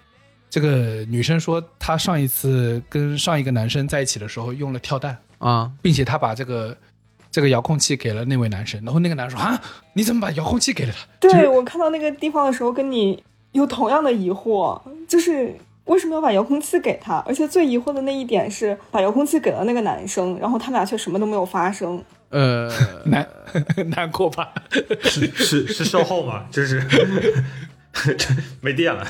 [0.49, 6.75] 这个女生说，她上一次跟上一个男生在一起的时候用了跳蛋，啊，并且她把这个
[7.31, 9.61] 这个遥控器给了那位男生，然后那个男生说啊，
[9.93, 11.29] 你怎么把遥控器给了他？
[11.29, 17.17] 对我看到那个地方的时候，跟你有同样的疑惑，就是为什么要把遥控器给他？
[17.27, 22.03] 而且最疑惑的那一点是，把遥控器给了那个男生，然后他们俩却什么都没有发生。
[22.29, 22.71] 呃，
[23.05, 23.27] 难
[23.89, 24.53] 难过吧？
[25.01, 26.45] 是是是售后吗？
[26.51, 26.81] 就是
[28.61, 29.05] 没电了，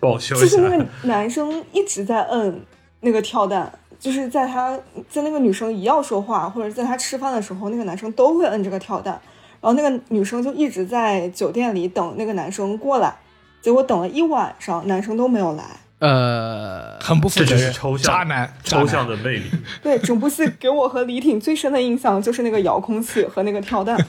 [0.00, 0.44] 帮我修一下。
[0.44, 2.62] 就是那个男生一直在摁
[3.00, 3.70] 那个跳蛋，
[4.04, 9.18] 就是在他在那个女生一要说话，或者在他吃饭的时候，那个男生都会摁这个跳蛋，
[9.62, 13.14] 然后那个女生就一直在酒店里等那个男生过来，
[13.62, 15.64] 结果等了一晚上，男生都没有来。
[16.00, 19.44] 呃，很不负这责任，就是抽象渣男，抽象的魅力。
[19.82, 23.96] 对，整部戏给我和李挺最深的印象就是那个遥控器和那个跳蛋。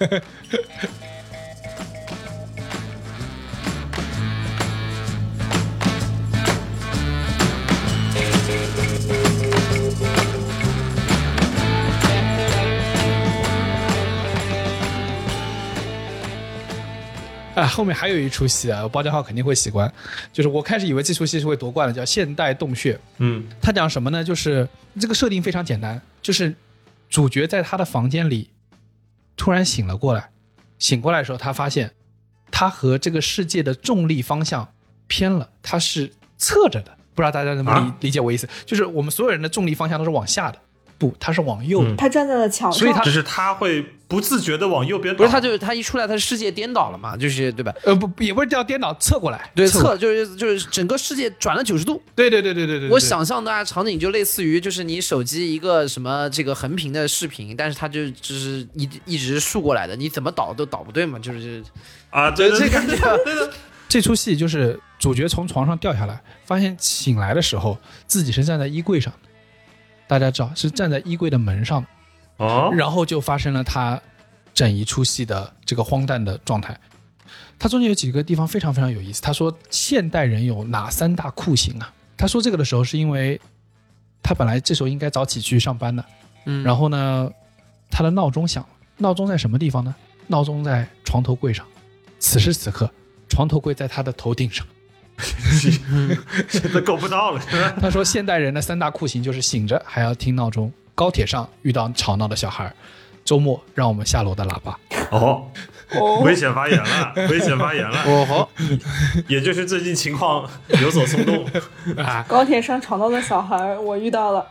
[17.56, 19.92] 啊，后面还有一出戏啊，包家浩肯定会喜欢，
[20.32, 22.94] 就是我开始以为这出戏是会夺冠的，叫《现代洞穴》。
[23.20, 24.24] 嗯，他讲什么呢？
[24.24, 24.68] 就是
[25.00, 26.54] 这个设定非常简单，就是
[27.10, 28.50] 主角在他的房间里
[29.38, 30.30] 突然醒了过来，
[30.78, 31.92] 醒过来的时候，他发现
[32.52, 34.68] 他和这个世界的重力方向
[35.08, 36.92] 偏了，他是侧着的。
[37.14, 38.46] 不知道大家能不能理、啊理解我意思？
[38.66, 40.60] 就是我们所有人的重力方向都是往下的，
[40.98, 41.92] 不，他是往右的。
[41.92, 47.74] 嗯他站在了墙上，所以他就是他会不自觉的往右边倒，不是，他就是他一出来，他世界颠倒了嘛，就是对吧？
[47.84, 52.02] 呃，不，也不是叫颠倒，侧过来，对，侧就是就是整个世界转了九十度。
[52.16, 52.90] 对对对对对对。
[52.90, 61.64] 我想象的啊场景就类似于，就是你手机一个什么这个横屏的视频，但是它就就是一一直竖过来的，你怎么倒都倒不对嘛，就是
[62.10, 62.96] 啊，对对对这感觉。
[63.88, 69.30] 这出戏就是主角从床上掉下来，发现醒来的时候自己是站在衣柜上的，
[70.08, 71.88] 大家知道是站在衣柜的门上的，
[72.38, 74.02] 哦，然后就发生了他
[74.54, 76.78] 整一出戏的这个荒诞的状态。
[77.58, 79.22] 他中间有几个地方非常非常有意思。
[79.22, 81.94] 他说现代人有哪三大酷刑啊？
[82.18, 83.40] 他说这个的时候是因为
[84.22, 86.04] 他本来这时候应该早起去上班的，
[86.46, 87.30] 嗯，然后呢，
[87.90, 89.96] 他的闹钟响了，闹钟在什么地方呢？
[90.28, 91.66] 闹钟在床头柜上。
[92.20, 92.90] 此时此刻，
[93.30, 94.66] 床头柜在他的头顶上。
[96.50, 97.42] 现在够不到了，
[97.80, 102.74] 他说，现代人的三大酷刑就是醒着还要听闹钟，高铁上遇到吵闹的小孩，
[103.26, 104.80] 周末让我们下楼的喇叭。
[105.12, 105.46] 哦，
[105.94, 108.50] 哦危险发言了， 危险发言了，哦吼，
[109.28, 110.50] 也就是最近情况
[110.82, 111.46] 有所松动。
[111.98, 114.48] 啊，高铁上吵闹的小孩儿，我遇到了。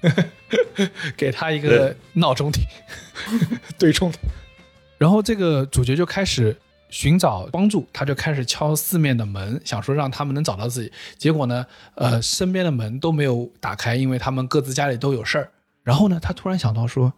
[1.16, 2.62] 给他一个闹钟听，
[3.76, 4.18] 对冲的。
[4.96, 6.56] 然后这个主角就开始
[6.90, 10.92] 寻找帮助，他就开始敲四面的门，想说让他们能找到自己。
[11.16, 15.50] 结果呢，呃，身边的门都没有打开，因为他们各自家里都有事儿。
[15.88, 17.10] 然后呢，他突然想到说，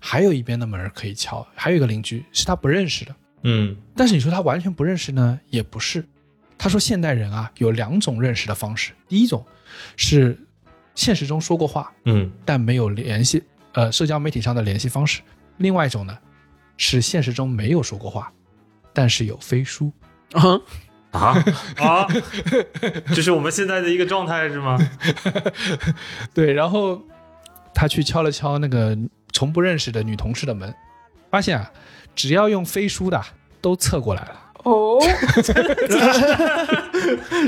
[0.00, 3.14] 还有一边的门可以敲，还有一个邻居是他不认识的。
[3.44, 6.04] 嗯但是你说他完全不认识呢，也不是。
[6.58, 9.46] 他说现代人啊有两种认识的方式，第一种
[9.96, 10.36] 是
[10.96, 15.20] 现实中说过话，嗯，但没有联系，呃，社交媒体上的联系方式。
[15.58, 16.18] 另外一种呢，
[16.76, 18.32] 是现实中没有说过话，
[18.92, 19.92] 但是有飞书。
[20.32, 20.60] 啊
[21.12, 21.44] 啊
[21.76, 22.08] 啊，
[23.14, 24.76] 这是我们现在的一个状态是吗？
[26.34, 27.00] 对，然后
[27.76, 28.96] 他去敲了敲那个
[29.32, 30.74] 从不认识的女同事的门，
[31.30, 31.70] 发现啊，
[32.14, 33.22] 只要用飞书的
[33.60, 34.42] 都侧过来了。
[34.64, 34.98] 哦，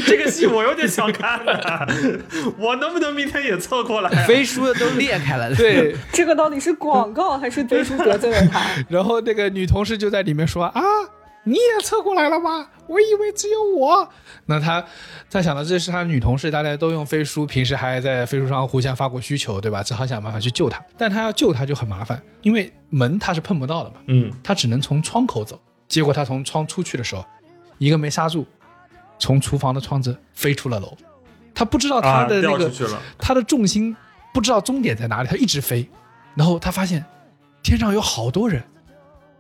[0.07, 1.89] 这个戏我有点想看了，
[2.61, 4.27] 我能不能明天也凑过来啊？
[4.27, 5.53] 飞书的都裂开了。
[5.57, 8.61] 对，这个到底是广告还是飞书得罪了他？
[8.89, 10.81] 然后那个女同事就在里面说啊，
[11.45, 12.69] 你也侧过来了吗？
[12.87, 14.09] 我以为只有我。
[14.47, 14.85] 那他
[15.29, 19.83] 在想到这是他女同事，大家都用飞书，平时还在飞书上互相发过需求，对吧？
[19.83, 20.83] 只好想办法去救他。
[20.97, 25.61] 但他要救他就很麻烦，因为门他是碰不到的嘛，嗯，他只能从窗口走。
[25.87, 27.25] 结果他从窗出去的时候，
[27.79, 28.47] 一个没刹住，
[29.19, 30.97] 从厨房的窗子飞出了楼。
[31.55, 32.71] 他不知道他啊，的那个。
[33.19, 33.97] 他的重心
[34.33, 35.89] 不知道终点在哪里，他一直飞，
[36.35, 37.05] 然后他发现
[37.63, 38.63] 天上有好多人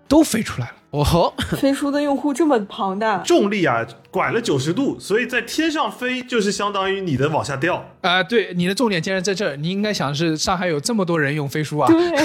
[0.08, 0.72] 都飞出来了。
[0.90, 7.84] 哦吼，飞书的用户这么庞大，重力啊，拐了九十度，所以在天上飞就是相当于你的往下掉。
[8.00, 11.92] 啊、对，你的重点竟然在这儿，你应该想是上海有这么多人用飞书啊。
[11.92, 12.16] 对，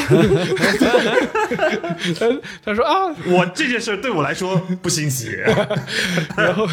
[2.64, 5.32] 他说啊，我这件事对我来说不新奇。
[6.38, 6.66] 然后，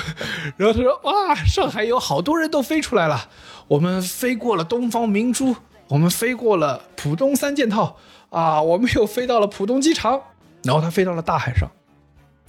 [0.56, 3.28] 然后他说哇，上海有好多人都飞出来了，
[3.66, 5.56] 我们飞过了东方明珠，
[5.88, 7.96] 我们飞过了浦东三件套
[8.28, 10.20] 啊，我们又飞到了浦东机场，
[10.62, 11.70] 然后他飞到了大海上，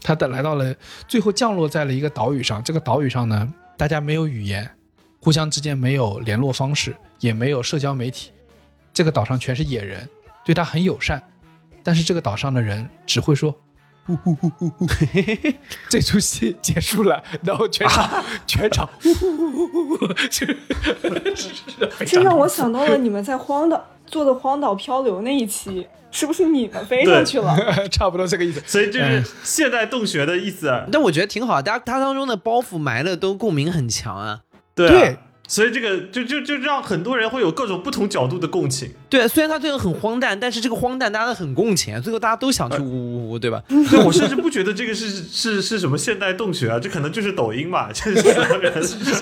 [0.01, 0.76] 他的来到了
[1.07, 4.70] 最后降落在了一个岛屿上，这个岛屿上呢，大家没有语言，
[5.22, 8.32] 互相之间没有联络方式，也没有社交媒体，
[8.93, 10.07] 这个岛上全是野人，
[10.43, 11.22] 对他很友善。
[11.84, 13.55] 但是这个岛上的人只会说。
[14.03, 14.88] 呼呼呼呼呼，
[15.88, 19.68] 这出戏结束了，然后全场、 全场呼呼呼呼。
[19.68, 20.47] 呼呼，就
[22.07, 27.55] 是 让我想到了你们在荒岛做的荒岛漂流那一期，是不是你们飞上去了？
[27.89, 28.62] 差不多这个意思。
[28.66, 30.86] 所以就是嗯现代洞穴的意思啊。
[30.91, 34.41] 但我觉得挺好，大家他当中的包袱埋的都共鸣很强啊。
[34.76, 35.18] 对啊对
[35.52, 38.89] 所以这个就就就让很多人会有各种不同角度的共情。
[39.10, 43.62] 对，虽然他最后很荒诞，但是这个荒诞大家都很共情，最后大家都想去呜呜呜，对吧？
[43.68, 48.24] 对我甚至不觉得这个是 是是什么现代洞穴啊，这可能就是抖音吧，就是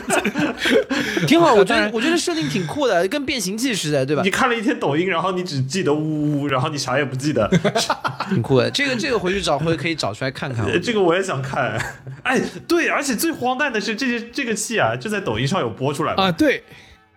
[1.25, 4.29] 挺好，我觉得我觉得设定挺酷的，跟变形记似的，对吧你？
[4.29, 7.49] 看了一天抖音，然后你只记得呜呜呜，然后你啥也不记得，
[8.29, 10.63] 挺酷的，这个这个回去找会可以找出来看看。
[10.67, 11.75] 呃这个我也想看。
[12.21, 16.63] 哎，对，而且最荒诞的是这些这个戏啊，就在抖音上有播出来嘛啊， 对，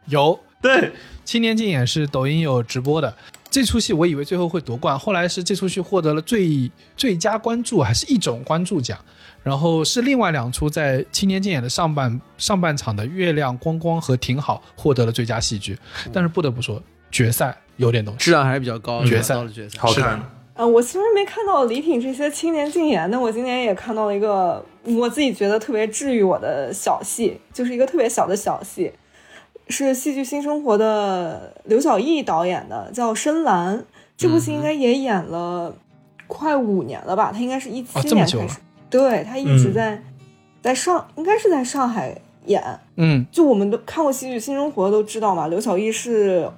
[0.06, 0.92] 有对，
[1.24, 3.14] 青年竞演是抖音有直播的。
[3.50, 8.98] 这出戏我以为最后会夺冠，后来是这出戏获得了最最佳关注还是一种关注奖，
[9.42, 15.78] 然后是另外两出在青年竞演的上半上半场的《月亮光光》和《挺好》获得了最佳戏剧，
[16.10, 18.20] 但是不得不说决赛有点东西。
[18.20, 19.78] 质量还是比较高，决赛高的决赛。
[19.78, 20.41] 好看。
[20.54, 28.92] 呃，我其实没看到李品这些青年竞演，但我今年也看到了一个我自己觉得特别治愈我的小戏，就是一个特别小的小戏，
[29.68, 33.78] 是戏剧新生活的刘晓毅导演的，叫《深蓝》。
[34.14, 35.74] 这部戏应该也演了
[36.28, 37.32] 快五年了吧？
[37.32, 40.02] 他应该是一七年开始，对他一直嗯在、
[40.60, 42.14] 在上，应该是在上海
[42.46, 42.62] 演。
[42.96, 46.48] 嗯，就我们都看过《戏剧新生活》都知道嘛，刘晓毅是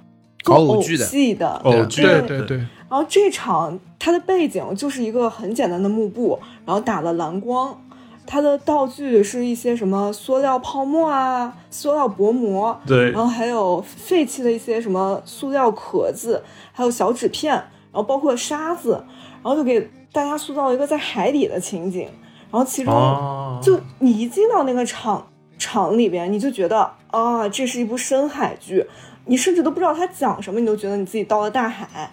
[0.43, 7.81] 搞做偶偶剧的戏的，偶剧对对对对，然后这场它的背景就是一个很简单的幕布，然后打了蓝光，
[8.27, 19.05] 它的道具是一些什么塑料泡沫啊、塑料薄膜，对然后还有废弃的一些什么塑料壳子，还有小纸片，然后包括沙子，
[19.43, 22.09] 然后就给大家塑造一个在海底的情景。
[22.51, 25.27] 然后其中哦，就你一进到那个场
[25.59, 28.87] 场里边，你就觉得啊，这是一部深海剧，
[29.25, 32.13] 你甚至都不知道它讲什么，你都觉得你自己到了大海。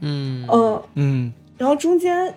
[0.00, 1.32] 嗯，嗯，嗯。
[1.56, 2.34] 然后中间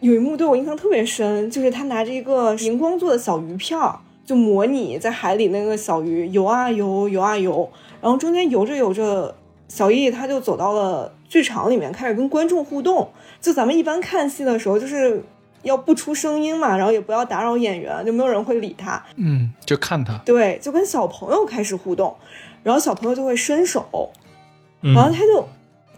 [0.00, 9.34] 有一幕对我印象特别深，就是他拿着一个荧光做的小鱼片儿，就模拟在海里那个小鱼游啊游，游啊游，然后中间游着游着，
[9.68, 13.08] 小易他就走到了剧场里面，开始跟观众互动。
[13.40, 15.22] 就咱们一般看戏的时候，就是
[15.62, 19.02] 要不出声音嘛，然后也不要打扰演员，就没有人会理他。
[19.16, 22.14] 嗯，就看他，对，就跟小朋友开始互动，
[22.64, 24.10] 然后小朋友就会伸手，
[24.82, 24.92] 嗯。
[24.92, 25.48] 然后他就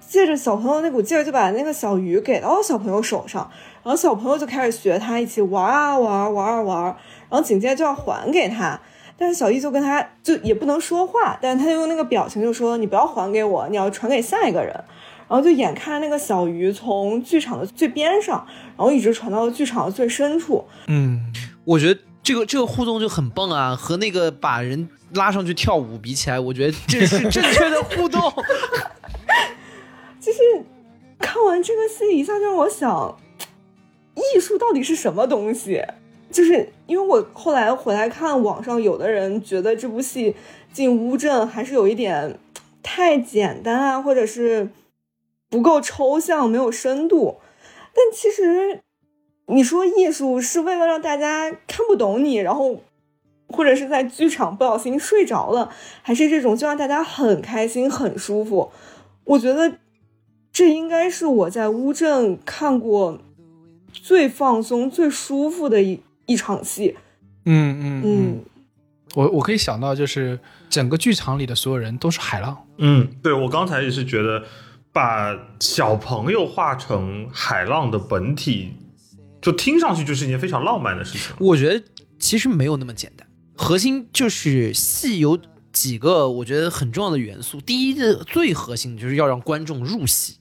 [0.09, 3.51] 借着小朋友那股劲儿，就把那个小鱼给到小朋友手上，
[3.83, 6.85] 然后小朋友就开始学他一起玩啊玩，玩啊玩，
[7.29, 8.81] 然后紧接着就要还给他，
[9.19, 14.73] 但是小易就跟他就也不能说话，但是他就用那个表情就说：“你不要还给我，你要传给下一个人。”
[15.29, 18.47] 然后就眼看那个小鱼从剧场的最边上，
[18.79, 21.21] 然后一直传到了剧场的最深处，嗯，
[21.67, 28.23] 我觉得这个这个互动就很棒啊，和那个把人拉上去跳舞比起来，我觉得这是正确的互动。
[30.29, 30.63] 就是
[31.19, 33.19] 看完这个戏，一下就让我想，
[34.15, 35.83] 艺术到底是什么东西？
[36.31, 40.37] 就是因为我后来回来看网上，有的人觉得这部戏
[40.71, 42.39] 进乌镇还是有一点
[42.83, 44.69] 太简单啊，或者是
[45.49, 47.39] 不够抽象，没有深度。
[47.95, 48.83] 但其实
[49.47, 52.83] 你说艺术是为了让大家看不懂你，然后
[53.49, 55.73] 或者是在剧场不小心睡着了，
[56.03, 58.71] 还是这种就让大家很开心、很舒服？
[59.25, 59.73] 我觉得
[60.53, 63.21] 这应该是我在乌镇看过
[63.93, 66.97] 最放松、最舒服的一一场戏。
[67.45, 68.41] 嗯嗯嗯，
[69.15, 70.39] 我我可以想到，就是
[70.69, 74.43] 整个剧场里的所有人都是海浪，嗯，对我刚才也是觉得，
[74.93, 78.73] 把小朋友画成海浪的本体，
[79.41, 81.35] 就听上去就是一件非常浪漫的事情。
[81.39, 81.83] 我觉得
[82.19, 83.27] 其实没有那么简单，
[83.57, 85.39] 核心就是戏有
[85.79, 87.61] 几个我觉得很重要的元素。
[87.61, 90.35] 第一的最核心的就是要让观众入戏，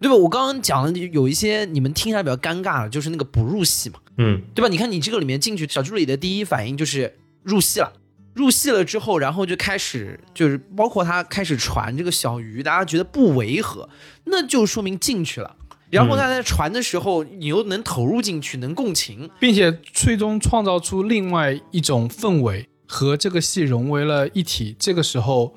[0.00, 0.14] 对吧？
[0.14, 4.68] 我刚刚讲的有一些你们听起来比较尴尬的，就是那个不入戏嘛，嗯，对吧？
[4.68, 7.92] 你看你这个里面进去，小助理的第一反应就是入戏了。
[8.34, 13.88] 入戏了之后，然后就开始就是包括他开始传这个小鱼，大家觉得不违和，
[14.24, 15.54] 那就说明进去了。
[15.90, 24.74] 然后他在传的时候，你又能投入进去，能共情，并且最终创造出另外一种氛围，和这个戏融为了一体。
[24.78, 25.56] 这个时候，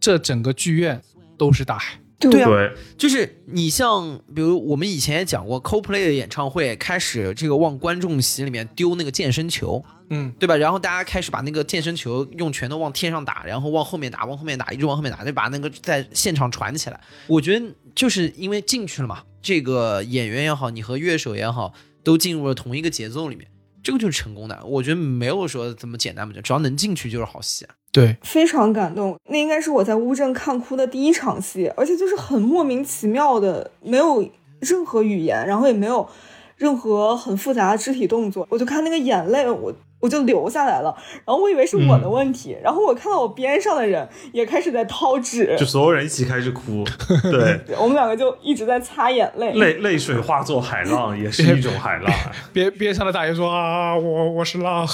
[0.00, 1.00] 这整个剧院
[1.36, 1.98] 都是大海。
[2.20, 2.48] 对啊，
[2.96, 10.56] 就是你像，比如我们以前也讲过，CoPlay 的演唱会开始这个往观众席里面丢那个健身球，嗯，对吧？
[10.56, 16.98] 然后大家开始把那个健身球用拳头往天上打，然后往后面打，往后面打，一直往后面打，就把那个在现场传起来。
[17.26, 23.46] 我觉得就是因为进去了嘛，这个演员也好，你和乐手也好，都进入了同一个节奏里面，
[23.84, 24.60] 这个就是成功的。
[24.66, 27.74] 我觉得没有说这么简单嘛，只要能进去就是好戏啊。
[27.92, 29.16] 对，非常感动。
[29.28, 34.28] 那应该是我在乌镇看哭的第一场戏，而且就是很莫名其妙的，没有
[34.58, 36.08] 任何语言，然后也没有
[36.56, 39.72] 任何很复杂的肢体动作，我就看那个眼泪，我
[40.04, 40.94] 我就留下来了。
[41.24, 46.84] 然后我以为是我的问题，然后我看到我边上的人也开始在掏纸就，所有人一起开始哭，
[47.32, 49.52] 对，我们两个就一直在擦眼泪。
[49.54, 52.12] 泪泪水化作海浪， 也是一种海浪。
[52.52, 54.86] 边边上的大爷说啊，我我是浪，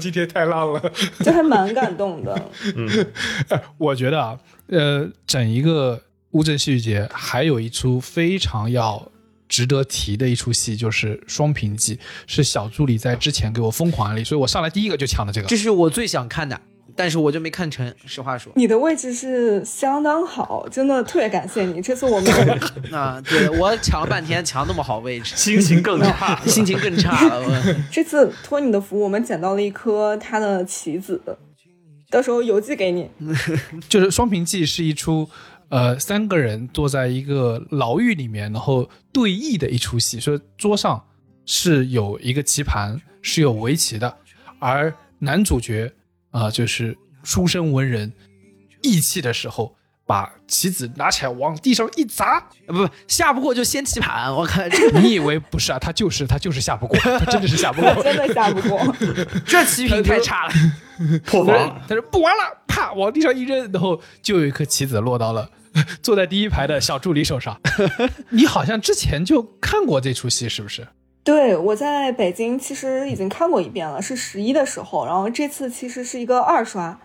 [0.00, 0.82] 今天太浪了。
[1.20, 2.36] 就还蛮感动的。
[2.74, 2.88] 嗯
[3.78, 4.36] 我觉得啊，
[4.68, 6.02] 呃，整一个
[6.32, 9.11] 乌镇戏剧节还有一出非常要
[9.52, 11.96] 值得提的一出戏，就是《双屏记》，
[12.26, 15.46] 是小助理在之前给我疯狂安利，所以我上来第一个就抢了这个。
[15.46, 16.58] 这是我最想看的，
[16.96, 17.94] 但是我就没看成。
[18.06, 21.82] 实话说你的位置是相当好，真的特别感谢你。
[21.82, 22.32] 这次我们
[22.90, 27.62] 啊，对我抢了半天，抢那么好位置，心情更差， 心情更差了。
[27.92, 31.20] 这次托你的福，我们捡到了一颗他的棋子，
[32.10, 33.10] 到时候邮寄给你。
[33.86, 35.28] 就是《双屏记》是一出，
[35.72, 40.20] 呃，三个人坐在一个牢狱里面，然后对弈的一出戏。
[40.20, 41.02] 说桌上
[41.46, 44.14] 是有一个棋盘，是有围棋的，
[44.58, 45.90] 而男主角
[46.30, 48.12] 啊、就是书生文人，
[48.82, 55.78] 义气的时候把棋子拿起来往地上一砸，不不下不过就掀棋盘，我看这 你以为不是啊？
[55.78, 57.90] 他就是他就是下不过，他 真的是下不过。
[58.04, 58.78] 真的下不过。
[59.46, 60.52] 这棋品太差了。
[61.24, 61.80] 破防。
[61.88, 65.48] 他说不玩了，啪往地上一扔，然后就有一颗棋子落到了
[66.02, 67.60] 坐在第一排的小助理手上。
[68.30, 70.86] 你好像之前就看过这出戏，是不是？
[71.24, 77.00] 对，我在北京其实已经看过一遍了，是十一的时候，然后这次其实是一个二刷，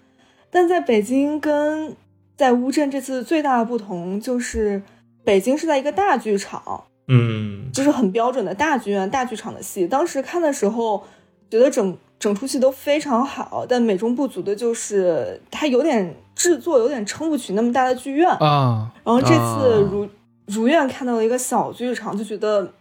[0.50, 1.96] 但在北京跟
[2.36, 4.82] 在乌镇这次最大的不同就是，
[5.24, 9.88] 北京是在一个大剧场，嗯，就是很标准的大剧院、大剧场的戏。
[9.88, 11.06] 当时看的时候，
[11.52, 18.30] 觉得整整出戏都非常好，但美中不足的就是它有点制作有点撑不起那么大的剧院。
[18.30, 19.90] 啊，然后这次啊。
[19.92, 20.10] 如、
[20.46, 22.72] 如愿看到了一个小剧场，就觉得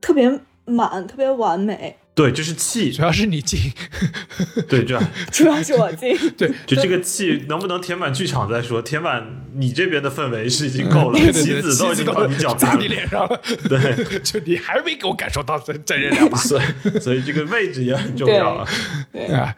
[0.00, 0.30] 特别
[0.66, 1.96] 满，特别完美。
[2.14, 2.90] 对，就是气。
[2.90, 3.72] 主，要是你进，
[4.68, 9.24] 对，主要，主要是我进，对 就这个气能不能填满剧场再说，填满
[9.54, 16.36] 你这边的氛围是已经够了，棋对，子都已经到你脚砸你脸上了，对， 就你还没给我感受到真真人两把。
[16.36, 18.66] 所以所以这个位置也很重要了。
[19.12, 19.54] 对，啊，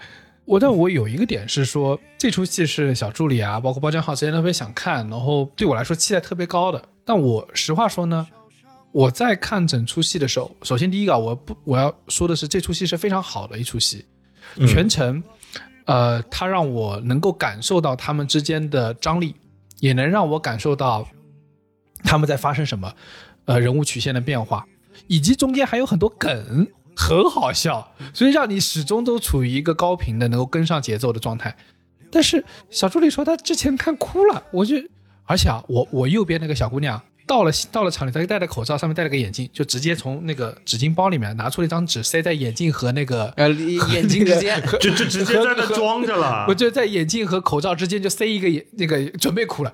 [0.50, 6.88] 我但我有一个点是说，这出戏是小助理啊，包括包江浩之前特别想看，然后对我来说期待特别高的。
[7.04, 8.26] 但我实话说呢，
[8.90, 14.04] 我在看整出戏的时候，首先第一个啊我不我要说的是，这出戏是非常好的一出戏，
[14.56, 15.22] 嗯全程，
[15.84, 19.36] 呃，它让我能够感受到他们之间的张力，
[19.78, 21.06] 也能让我感受到
[22.02, 22.92] 他们在发生什么，
[23.44, 24.66] 呃，人物曲线的变化，
[25.06, 26.66] 以及中间还有很多梗，
[27.00, 31.56] 很好笑，所以让你始终都处于一个高频的能够跟上节奏的状态。
[32.10, 34.76] 但是小助理说他之前看哭了，我就，
[35.24, 46.44] 而且啊，我我右边那个小姑娘到了到了场里，她就戴着口罩，上面戴了个眼镜，就直接从那个纸巾包里面拿出了一张纸，塞在眼镜和那个呃，眼睛之间， 就就直接在那装着了。
[46.48, 49.72] 我，就在眼镜和口罩之间就塞一个眼那个准备哭了，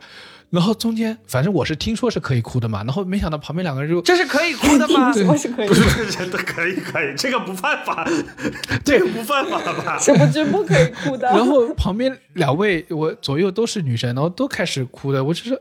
[0.50, 5.12] 然后中间反正我是听说是可以哭的嘛，然后没想到旁边两个人就这是可以哭的吗？
[5.28, 8.08] 我是可以不，是真的可以可以，这个不犯法，
[8.84, 9.98] 这个不犯法吧？
[9.98, 11.28] 什么是不可以哭的。
[11.28, 15.60] 然后旁边两位我左右都是女生，然后都开始哭的，我就是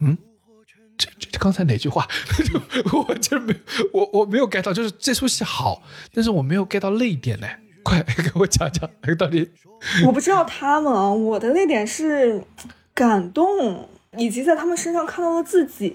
[0.00, 0.16] 嗯。
[0.98, 2.06] 这这这刚才哪句话？
[2.92, 3.54] 我就没
[3.92, 7.46] 我我没有 get 到，就是这出戏好，但是我没有 get 到泪点呢。
[7.82, 9.50] 快给我讲讲，到底
[10.06, 12.44] 我不知道他们啊，我的泪点是
[12.94, 13.88] 感动，
[14.18, 15.94] 以及在他们身上看到了自己。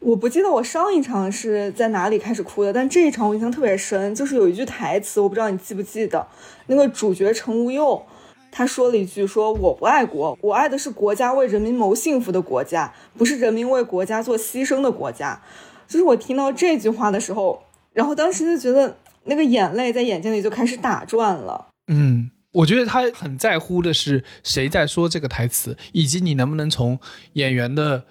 [0.00, 6.24] 我不记得我上一场是在哪里开始哭的，但这一场我印象特别深，就是有一句台词，我不知道你记不记得，
[6.68, 8.00] 那个主角陈无佑，
[8.52, 15.42] 他说了一句说我不爱国，我爱的是国家为人民谋幸福的国家，不是人民为国家做牺牲的国家。
[15.88, 21.66] 就是我听到这句话的时候，然后当时就觉得那个眼泪在眼睛里就开始打转了。
[21.88, 26.98] 嗯，我觉得他很在乎的是谁在说这个台词，以及你能不能从
[27.34, 28.04] 演员的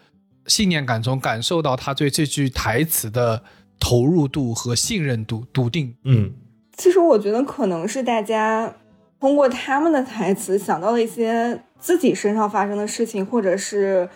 [0.46, 3.44] 信念感中感受到他对这句台词的
[3.80, 5.96] 投入度和信任度、笃定。
[6.06, 6.32] 嗯，
[6.78, 8.74] 其实我觉得可能是大家
[9.20, 14.10] 通过他们的台词想到了一些自己身上发生的事情，或者是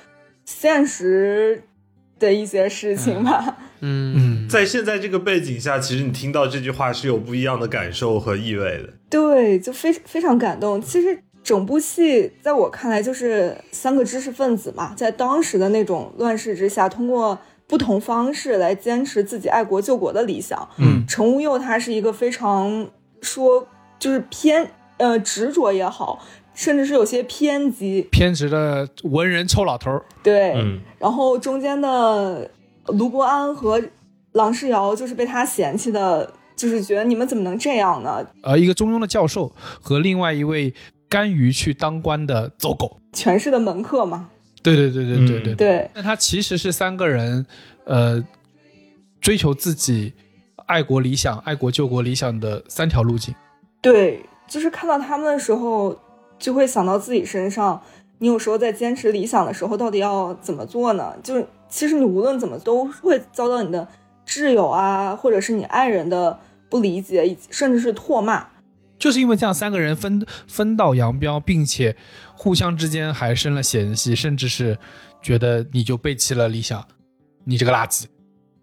[0.46, 1.62] 现实
[2.22, 3.58] 的一些事情吧。
[3.82, 8.94] 嗯，嗯，在现在这个背景下，其实你听到这句话是有不一样的感受和意味的。
[9.10, 10.82] 对，就非非常感动。
[10.82, 20.70] 其实整部戏在我看来就是三个知识分子嘛，在当时的那种乱世之下，通过不同方式来坚持自己爱国救国的理想。
[20.78, 22.88] 嗯陈无佑他是一个非常
[23.22, 23.68] 说
[23.98, 30.54] 就是偏呃执着也好，甚至是有些偏激，偏执的文人臭老头儿，对。
[30.54, 32.49] 嗯，然后中间的
[32.88, 33.82] 卢伯安和
[34.34, 38.26] 郎世尧就是被他嫌弃的，就是觉得你们怎么能这样呢？
[38.43, 40.74] 呃，一个中庸的教授和另外一位
[41.10, 42.97] 甘于去当官的走狗。
[43.14, 44.30] 权势的门客嘛，
[44.64, 45.56] 对对对对对对。
[45.56, 47.45] 对，那他其实是三个人，
[47.86, 48.24] 呃，
[49.20, 50.14] 追求自己
[50.68, 53.36] 爱国理想、爱国救国理想的三条路径。
[53.82, 55.99] 对，就是看到他们的时候，
[56.42, 57.82] 就会想到自己身上。
[58.18, 61.14] 你有时候在坚持理想的时候，到底要怎么做呢？
[61.24, 63.88] 就是其实你无论怎么都会遭到你的
[64.28, 66.38] 挚友啊，或者是你爱人的
[66.70, 68.46] 不理解，以及甚至是唾骂。
[69.00, 71.96] 就是因为这样三个人分分道扬镳，并且
[72.36, 74.78] 互相之间还生了嫌隙，甚至是
[75.24, 76.86] 觉得你就背弃了理想，
[77.46, 78.06] 你这个垃圾，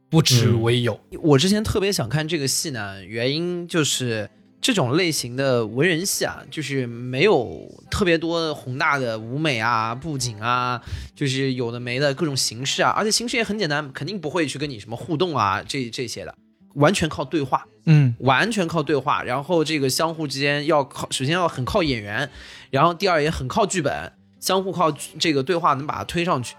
[0.09, 1.01] 不知为有。
[1.21, 4.31] 我之前特别想看这个戏呢，原因就是
[4.61, 10.83] 这种类型的文人戏啊，就是没有特别多宏大的舞美啊、布景啊，
[11.15, 16.35] 就是有的没的各种形式啊，而且形式也很简单，肯定不会去跟你什么互动啊，这这些的，
[16.75, 17.67] 完全靠对话。
[17.91, 22.29] 嗯，完全靠对话，然后这个相互之间要靠，首先要很靠演员，
[22.71, 26.55] 然后第二也很靠剧本，相互靠这个对话能把它推上去。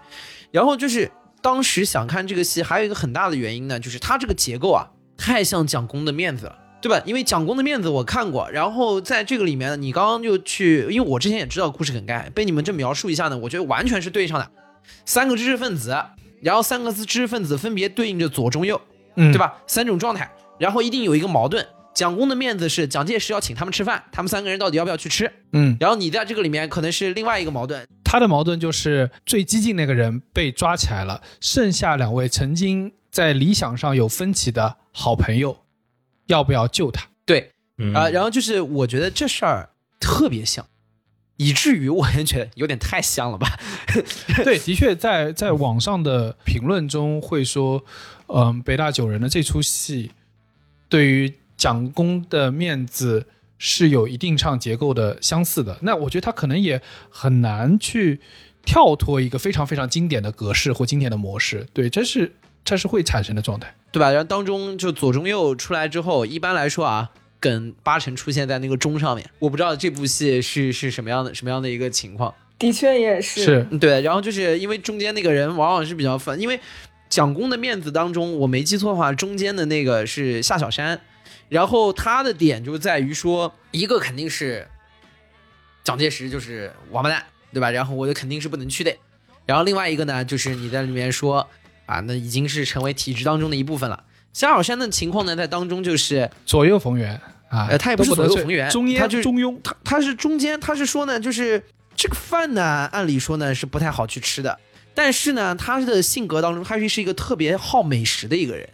[0.50, 1.08] 然后就是
[1.40, 6.58] 当时想看这个戏，还有一个很大的原因呢，就是它这个结构啊，太像蒋公的面子了。
[6.80, 7.02] 对吧？
[7.04, 14.50] 因为蒋公的面子我看过，然后在这个里面，你刚刚就去，因为我之前也知道故事梗概，被你们这描述一下呢，我觉得完全是对上的。
[15.04, 15.96] 三个知识分子，
[16.40, 18.80] 然后三个知识分子分别对应着左中右，
[19.16, 19.38] 嗯对？
[19.38, 19.58] 吧？
[19.66, 21.66] 三种状态，然后一定有一个矛盾。
[21.92, 25.30] 蒋公的面子是蒋介石要请他们吃饭，他们三个人到底要不要去吃？
[25.52, 35.58] 嗯，然后你在这个里面可能是另外一个矛盾，他的矛盾就是最激进那个人被抓起来了，剩下两位曾经在理想上有分歧的好朋友，
[36.30, 37.06] 要不要救他？
[37.26, 40.66] 对嗯啊、然后就是我觉得这事儿特别像，
[41.36, 43.58] 以至于我也觉得有点太像了吧？
[44.44, 47.82] 对，的确在在网上的评论中会说，
[48.28, 50.10] 嗯、北大九人的这出戏
[50.88, 53.26] 对于蒋公的面子
[53.56, 55.78] 是有一定唱结构的相似的。
[55.82, 58.20] 那我觉得他可能也很难去
[58.64, 61.66] 跳脱一个非常非常经典的格式或经典的模式。
[61.72, 63.74] 对，这是这是会产生的状态。
[63.92, 64.10] 对吧？
[64.10, 67.10] 然后当中就左中右出来之后，一般来说啊，
[67.40, 69.28] 梗八成出现在那个中上面。
[69.38, 72.34] 我不知道这部戏是是什么样的什么样的一个情况。
[72.58, 73.42] 的确也是。
[73.42, 76.60] 是，嗯对，然后就是因为中间那个人往往是比较烦，因为
[77.08, 81.00] 蒋公的面子当中，我没记错的话，中间的那个是夏小山，
[81.48, 84.68] 然后他的点就在于说，一个肯定是
[85.82, 87.70] 蒋介石就是王八蛋，对吧？
[87.70, 88.94] 然后我就肯定是不能去的，
[89.46, 91.48] 然后另外一个呢，就是你在里面说
[91.90, 94.04] 啊，那已经是成为体制当中的一部分了。
[94.32, 99.58] 夏小山的情况呢，在当中就是左右逢源啊，呃他也不是左右逢源中他就是中庸。
[99.64, 101.60] 他他是中间，他是说呢，就是
[101.96, 104.56] 这个饭呢，按理说呢是不太好去吃的，
[104.94, 108.68] 但是呢，他的性格当中，他是一个特别好美食的一个人。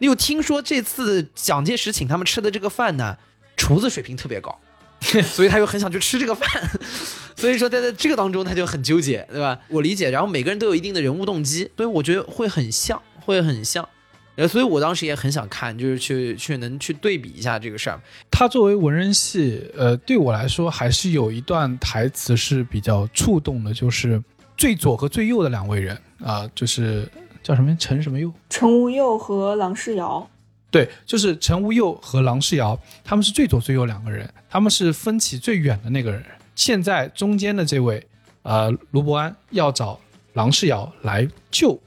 [0.00, 3.16] 你有听说这次蒋介石请他们吃的这个饭呢，
[3.56, 4.60] 厨子水平特别高，
[5.22, 6.48] 所以他又很想去吃这个饭，
[7.36, 9.58] 所以说在在这个当中他就很纠结，对吧？
[9.68, 13.88] 我理解，然后每个人都有一定的人物动机，所以我觉得会很像，会很像。
[14.36, 18.00] 呃，所以我当时也很想看，就是去去能去对比一下这个事儿。
[18.30, 24.22] 他作为文人戏，呃，对我来说还是有一段台词是比较触动的，就是
[24.56, 27.08] 最左和最右的两位人啊、就是
[27.42, 30.28] 叫什么陈什么佑，陈无佑和郎世尧，
[30.70, 36.22] 对，就是陈无佑和郎世尧，他们是最左最右两个人，他们是分歧最远的那个人。
[36.54, 38.06] 现在中间的这位，
[38.42, 39.98] 呃，卢伯安要找
[40.34, 41.80] 郎世尧来救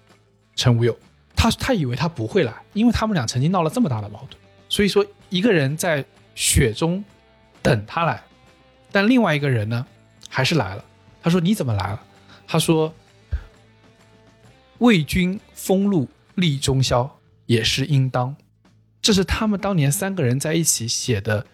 [0.55, 0.97] 陈无佑，
[1.35, 6.03] 他他以为他不会来，因为他们俩曾经闹了这么大的矛盾，所以说一个人在
[6.33, 7.03] 雪中
[7.61, 8.23] 等他来，
[8.91, 9.85] 但另外一个人呢，
[10.27, 10.83] 还是来了。
[11.21, 12.01] 他说：“你怎么来了？”
[12.47, 12.91] 他说
[14.79, 18.35] ：“为君封禄立中宵，也是应当。”
[19.01, 21.45] 这是他们当年三个人在一起写的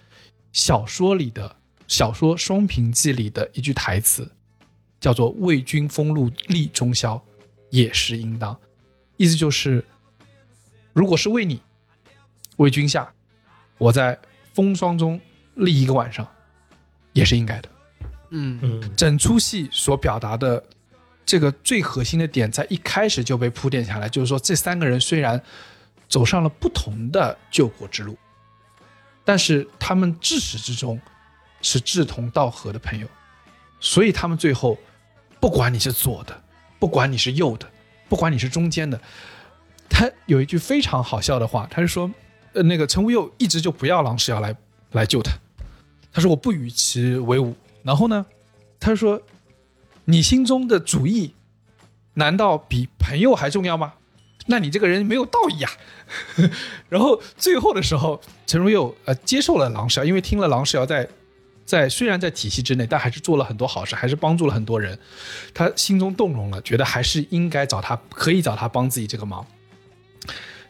[0.52, 1.56] 小说里的
[1.88, 4.30] 小说《双屏记》里的一句台词，
[5.00, 7.24] 叫做“为君封禄立中宵，
[7.70, 8.58] 也是应当”。
[9.16, 9.84] 意思就是，
[10.94, 11.62] 如果是为你，
[12.58, 13.14] 为君下，
[13.78, 14.20] 我在
[14.54, 15.20] 风霜中
[15.56, 16.28] 立一个晚上，
[17.14, 17.70] 也是应该的。
[18.32, 20.62] 嗯嗯整出戏所表达的
[21.26, 25.42] 这个最核心的点，在一开始就被铺垫下来，就是说这三个人虽然
[26.08, 28.18] 走上了不同的救国之路，
[29.26, 31.00] 但是他们至始至终
[31.62, 33.08] 是志同道合的朋友。
[33.80, 34.78] 所以他们最后，
[35.40, 36.42] 不管你是左的，
[36.80, 37.70] 不管你是右的，
[38.10, 39.00] 不管你是中间的，
[39.90, 42.10] 他有一句非常好笑的话，他是说，
[42.54, 44.56] 呃，那个陈无佑一直就不要郎世尧来
[44.94, 45.32] 来救他，
[46.12, 47.56] 他说我不与其为伍。
[47.84, 48.26] 然后呢，
[48.80, 49.22] 他说，
[50.06, 51.36] 你心中的主义
[52.16, 53.94] 难道比朋友还重要吗？
[54.48, 55.72] 那你这个人没有道义啊！
[56.90, 61.08] 然后最后的时候，陈如佑呃接受了郎世尧，因为听了郎世尧在
[61.66, 64.98] 在虽然在体系之内，但还是做了很多好事，还是帮助了很多人，
[65.54, 69.46] 他心中动容了，觉得还是应该找他，可以找他帮自己这个忙。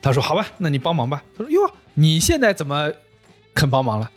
[0.01, 2.91] 他说：“好吧，那你帮忙吧。”他说：“哟，你现在怎么
[3.53, 4.11] 肯帮忙了？”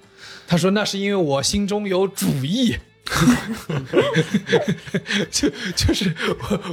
[0.46, 2.76] 他说：“那是因为我心中有主意。”
[5.30, 6.14] 就 就是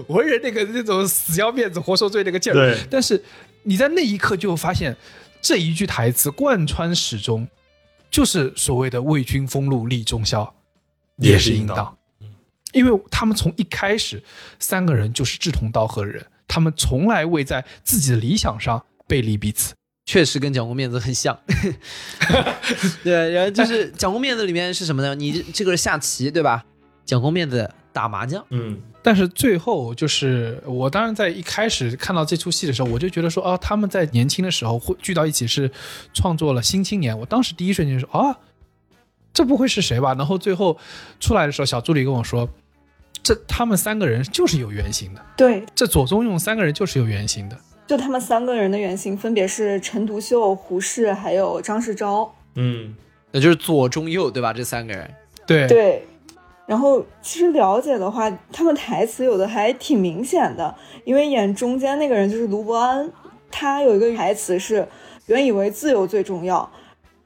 [0.08, 3.22] 我文人那个那种死要面子活受罪那个劲儿，对但是
[3.64, 4.96] 你在那一刻就发现
[5.42, 7.48] 这一句台词贯穿始终，
[8.12, 10.54] 就是所谓的为君风露立中宵，
[11.18, 11.98] 也是应当。
[12.74, 14.22] 因为他们从一开始
[14.60, 19.74] 三个人就是志同道合的人，他们从来未在自己的理想上背离彼此。
[20.08, 21.38] 确实跟蒋公面子很像，
[23.04, 25.14] 对，然后就是蒋公面子里面是什么呢？
[25.14, 26.64] 你这个是下棋对吧？
[27.06, 35.70] 蒋公面子打麻将，嗯，但是最后就是我当然在一开始看到这出戏的时候，我就觉得说哦，他们在年轻的时候会聚到一起是
[36.14, 38.40] 创作了《新青年》，我当时第一瞬间就说啊，
[39.34, 40.14] 这不会是谁吧？
[40.14, 40.80] 然后最后
[41.20, 42.50] 出来的时候，小助理跟我说，
[43.22, 47.58] 这他们三个人就是有原型的，对，这左宗用三个人就是有原型的。
[47.88, 52.30] 就他们三个人的原型分别是陈独秀、胡适还有张世钊。
[52.56, 52.94] 嗯，
[53.32, 54.52] 那就是左中右对吧？
[54.52, 55.10] 这三个人，
[55.46, 56.06] 对对，
[56.66, 60.76] 然后其实了解的话，他们台词有的还挺明显的，
[61.06, 63.10] 因为演中间那个人就是卢伯安，
[63.50, 64.88] 他有一个台词是
[65.28, 66.70] “原以为自由最重要，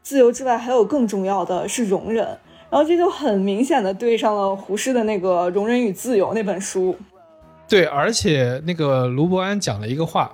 [0.03, 2.25] 自由之外还有更重要的是容忍”，
[2.69, 6.95] 然后这就很明显的对上了胡适的那个《容忍与自由》那本书，
[7.67, 10.31] 对，而且那个卢伯安讲了一个话，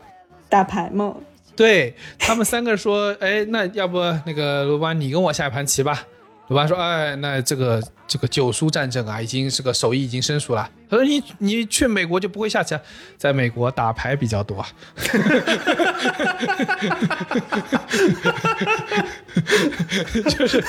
[0.50, 1.16] 打牌嘛。
[1.56, 6.06] 对他们三个说，哎，那要不那个罗班你跟我下一盘棋吧。
[6.50, 10.70] 卢伯安说，哎，那这个这个九叔战争啊，已经是个手艺已经生疏了。
[10.90, 12.80] 他说你你去美国就不会下棋啊，
[13.18, 14.66] 在美国打牌比较多。
[20.30, 20.64] 就是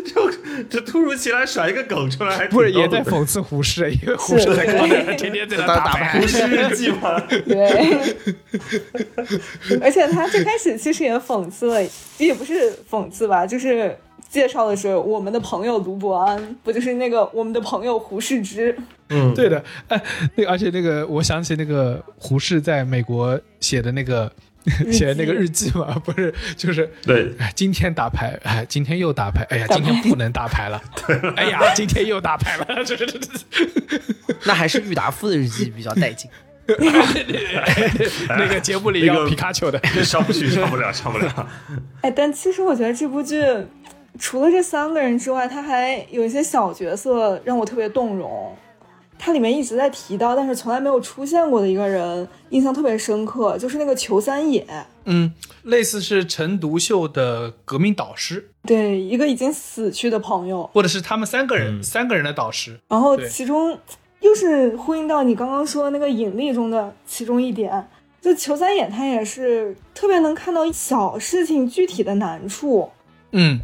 [0.00, 0.30] 就
[0.70, 6.18] 这突如其来甩一个梗出来，不是也在讽刺胡适，因为胡适在国内 天天在那 打牌。
[6.18, 7.20] 胡适日记吗？
[7.28, 8.16] 对，
[9.82, 11.86] 而且他最开始其实也讽刺了，
[12.16, 13.94] 也不是讽刺吧，就是
[14.34, 18.76] 介绍的是我们的朋友卢伯安，不就是那个我们的朋友胡适之？
[19.10, 20.02] 嗯，对的，哎，
[20.34, 24.28] 那个而且那个我想起那个胡适在美国写的那个
[24.90, 30.82] 写的那个日记嘛， 不是就是对，哎，今天打牌，哎，今天又打牌，哎呀，今天不能打牌了，
[31.36, 34.00] 哎呀，今天又打牌了，这这这这，
[34.46, 36.28] 那还是郁达夫的日记比较带劲。
[36.66, 41.48] 那个节目里要皮卡丘的，上不去，上不了，上不了。
[42.00, 43.38] 哎，但其实我觉得这部剧
[44.18, 48.54] 除了这三个人之外，他还有一些小角色让我特别动容。
[49.16, 54.66] 它里面一直在提到，但是从来没有出现过的一个人，印象特别深刻，就是那个裘三野。
[55.04, 60.68] 嗯，类似是陈独秀的革命导师，对，一个已经死去的朋友。
[60.74, 63.78] 或者是他们三个人、嗯三个人的导师，然后其中
[64.20, 67.88] 又是呼应到你刚刚说的那个引力中的其中一点，
[68.20, 72.90] 就裘三野他也是特别能看到小事情具体的难处。
[73.30, 73.60] 嗯，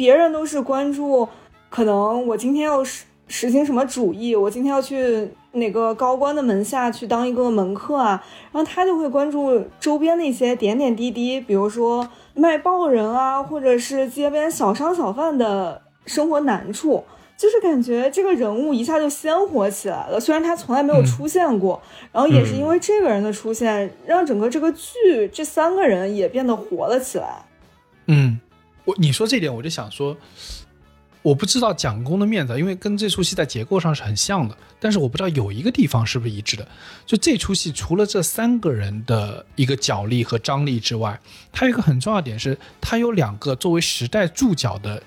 [0.00, 1.28] 别人都是关注，
[1.68, 17.04] 可能我今天要实实行什么主义，我今天要去哪个高官的门下去当一个门客啊，然后他就会关注周边的一些点点滴滴，比如说卖报人啊，或者是街边小商小贩的生活难处。
[17.36, 21.78] 就是感觉这个人物一下就鲜活起来了，虽然他从来没有出现过，
[22.10, 27.44] 然后也是因为这个人的出现，让整个这个剧这三个人也变得活了起来。
[28.06, 28.40] 嗯，
[28.90, 30.16] 我你说这点，我就想说，
[31.22, 36.66] 我不知道蒋公的面子，因为跟这出戏在结构上是很像的，但是我不知道有一个地方是不是一致的。
[37.06, 41.18] 就这出戏除了这三个人的一个角力和张力之外，
[41.52, 45.00] 它有一个很重要的点是，它有两个作为时代注脚的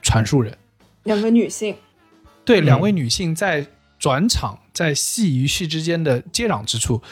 [0.00, 0.56] 传述人。
[1.02, 1.76] 两个女性，
[2.46, 3.66] 对，嗯两位女性在
[3.98, 7.02] 转场，在戏与戏之间的接壤之处，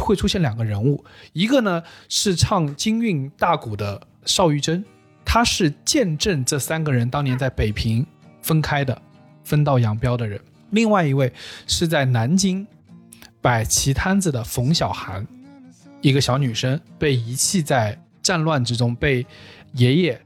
[0.00, 4.84] 会出现两个人物，一个呢是唱京韵大鼓的邵玉珍，
[5.36, 8.06] 他是见证这三个人当年在北平
[8.40, 9.02] 分开的，
[9.44, 11.30] 分道扬镳的人；另外一位
[11.66, 12.66] 是在南京
[13.42, 15.26] 摆棋摊子的冯小涵，
[16.00, 19.26] 一个小女生被遗弃在战乱之中，被
[19.74, 20.18] 爷爷，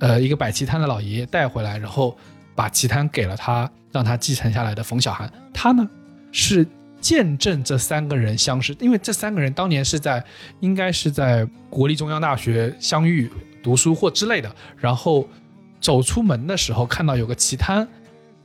[0.00, 2.14] 呃，一个摆棋摊的老爷爷带回来，然后
[2.54, 5.88] 把棋摊给了他，让他继承下来的冯小涵，他呢
[6.30, 6.66] 是
[7.00, 10.22] 见证这三个人相识，因为这三个人当年是在
[10.60, 13.32] 应该是在国立中央大学相遇
[13.66, 15.28] 读书或之类的，然后
[15.80, 17.88] 走出门的时候看到有个棋摊，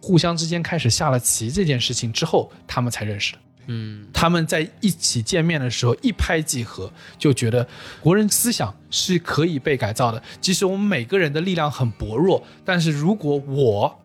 [0.01, 3.39] 互相之间开始下了棋这件事情之后，他们才认识的。
[3.67, 7.67] 嗯他们在一起见面的时候一拍即合，就觉得
[8.01, 10.21] 国人思想是可以被改造的。
[10.41, 13.99] 即使我们每个人的力量很薄弱，但是如果我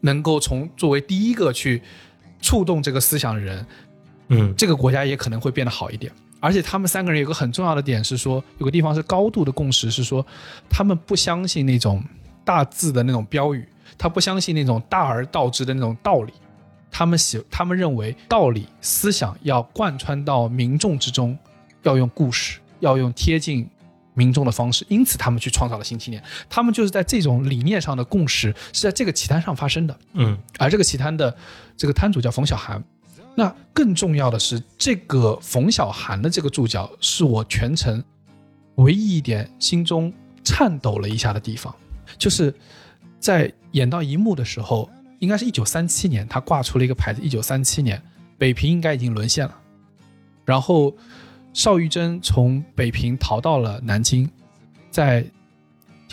[0.00, 1.80] 能够从作为第一个去
[2.40, 3.64] 触动这个思想的人，
[4.30, 6.12] 嗯这个国家也可能会变得好一点。
[6.40, 10.24] 而且他们三个人有个很重要的点是说，有个地方是高度的共识，是说
[10.70, 12.02] 他们不相信那种
[12.44, 13.66] 大字的那种标语，
[13.96, 16.32] 他不相信那种大而道之的那种道理。
[16.90, 21.36] 他们喜，他们认为道理思想要贯穿到民众之中，
[21.82, 23.68] 要用故事，要用贴近
[24.14, 26.22] 民众的方式，因此他们去创造了新青年。
[26.48, 29.98] 他们就是在这种理念上的共识是在这个棋摊上发生的。
[30.14, 31.36] 嗯而这个棋摊的
[31.76, 32.82] 这个摊主叫冯小涵。
[33.38, 38.02] 那更重要的是，这个冯小涵的这个注脚是我全程
[38.74, 40.12] 唯一一点心中
[40.42, 41.72] 颤抖了一下的地方，
[42.18, 42.52] 就是
[43.20, 48.02] 在演到一幕的时候，应该是一九三七年，他挂出了一个牌子，一九三七年
[48.36, 49.56] 北平应该已经沦陷了，
[50.44, 50.92] 然后
[51.52, 54.28] 邵玉珍从北平逃到了南京，
[54.90, 55.24] 在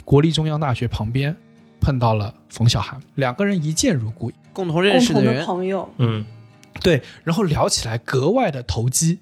[0.04, 1.36] 国立中央大学旁边
[1.82, 6.24] 碰到了冯小涵，两个人一见如故，共同认共同的识的人，朋友，嗯
[6.82, 9.20] 对，然后聊起来格外的投机，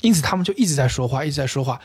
[0.00, 1.80] 因此他们就一直在说话，一直在说话。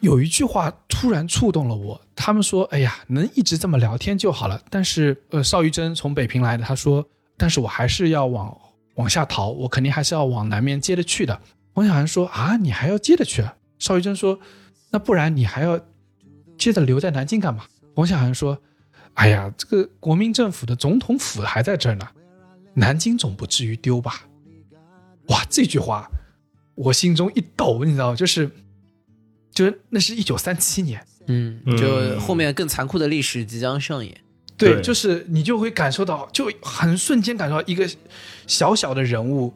[0.00, 8.58] 有一句话突然触动了我，他们说：“哎呀，能一直这么聊天就好了。”但是，呃，邵玉珍从北平来的，他说：“但是我还是要往
[8.94, 11.38] 往下逃，我肯定还是要往南面接着去的。”
[11.74, 14.40] 冯小涵说：“啊，你还要接着去啊？”邵玉珍说
[14.90, 15.78] ：“那不然你还要
[16.58, 17.64] 接着留在南京干嘛？”
[17.94, 18.58] 冯小涵说
[19.14, 22.08] ：“哎呀，这个国民政府的总统府还在这儿呢，
[22.74, 24.22] 南京总不至于丢吧？”
[25.30, 26.10] 哇，这句话
[26.74, 28.16] 我心中一抖，你知道吗？
[28.16, 28.50] 就是，
[29.52, 34.16] 就是那是一九三七年，嗯，嗯就后面更残酷的历史即将上演。
[34.56, 37.88] 对，对就是你就会感受到，就很瞬间感受到一个
[38.46, 39.54] 小小的人物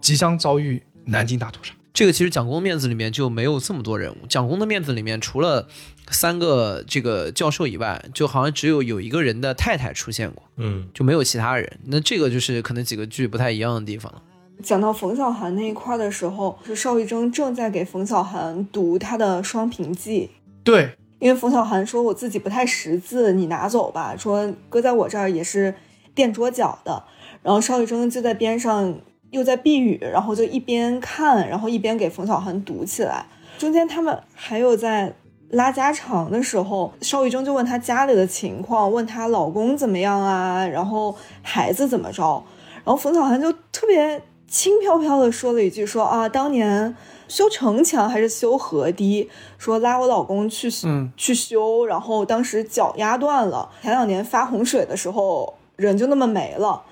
[0.00, 1.72] 即将遭遇南京大屠杀。
[1.94, 5.68] 这个其实蒋公面子里面就没有这么多人物，蒋公的面子里面除了
[6.08, 11.78] 三个这个教授以外，就好像只有有一个人的太太出现过，嗯就没有其他人。
[11.84, 14.22] 那这个就是可能几个剧不太一样的地方了。
[14.62, 20.30] 讲到冯小涵那一块儿的时候，是邵玉征正在给冯小涵读他的《双评记》，
[20.64, 25.74] 对，因为冯小涵说我自己不太识字，你拿走吧，说搁在我这儿也是
[26.14, 27.02] 垫桌脚的。
[27.42, 28.94] 然后邵玉征就在边上
[29.30, 33.26] 又在避雨，然后就一边看，然后一边给冯小涵读起来。
[33.58, 35.14] 中间他们还有在
[35.50, 42.42] 拉家常的时候，邵玉珍就问她家里的情况，问她老公怎么样啊，然后孩子怎么着，
[42.84, 44.22] 然后冯小涵就特别
[44.54, 46.96] 轻飘飘的说了一句说啊，当年
[47.26, 49.28] 修城墙还是修河堤，
[49.58, 56.84] 说拉我老公去嗯去修，然后当时脚压断了，前两年发洪水的时候人就那么没了。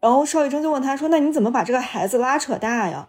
[0.00, 3.08] 然后邵玉珍就问他说：“那你怎么把这个孩子拉扯大呀？”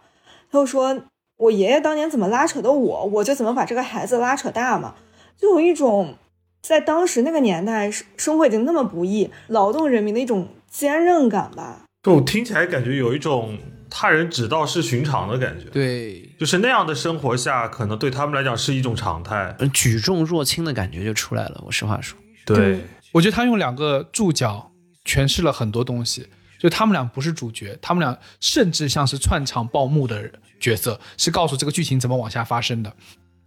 [0.50, 0.98] 他就说
[1.36, 4.94] ：“我爷爷当年怎么拉扯的我，我就怎么把这个孩子拉扯大嘛。”
[5.36, 6.14] 就有一种
[6.62, 11.82] 在当时那个年代生生活已经那么不易，劳动人民的一种坚韧感吧。
[12.02, 13.58] 就我听起来感觉有一种
[13.90, 19.54] 他人只道是寻常的感觉，，对，就是那样的生活下，可能对他们来讲是一种常态。
[19.58, 21.60] 呃举重若轻的感觉就出来了。
[21.66, 22.80] 我实话说，对，
[23.12, 24.70] 我觉得他用两个注脚
[25.04, 26.28] 诠释了很多东西。
[26.58, 30.30] 就他们俩不是主角，他们俩甚至像是串场报幕的
[30.60, 32.94] 角色，是告诉这个剧情怎么往下发生的。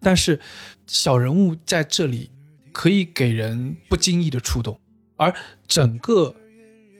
[0.01, 0.39] 但是
[0.87, 2.31] 小人物在这里
[2.71, 4.79] 可以给人不经意的触动，
[5.15, 5.31] 而
[5.67, 6.35] 整个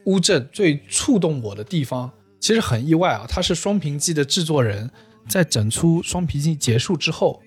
[0.06, 2.12] 乌镇最触动我的地方，
[2.44, 4.92] 其实很意外啊，他是《双屏记》的制作人，
[5.30, 7.42] 在整出《双屏记》结束之后。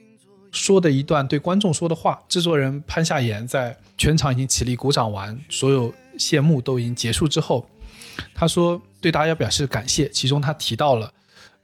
[0.51, 7.69] 说的一段对观众说的话，制作人潘夏言在全场已经起立鼓掌完，所有谢幕都已经结束之后，
[8.35, 10.09] 他说对大家表示感谢。
[10.09, 11.13] 其中他提到了，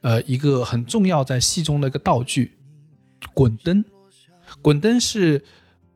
[0.03, 2.59] 呃，一个很重要在戏中的一个道具——
[3.33, 3.83] 滚灯。
[4.61, 5.43] 滚灯是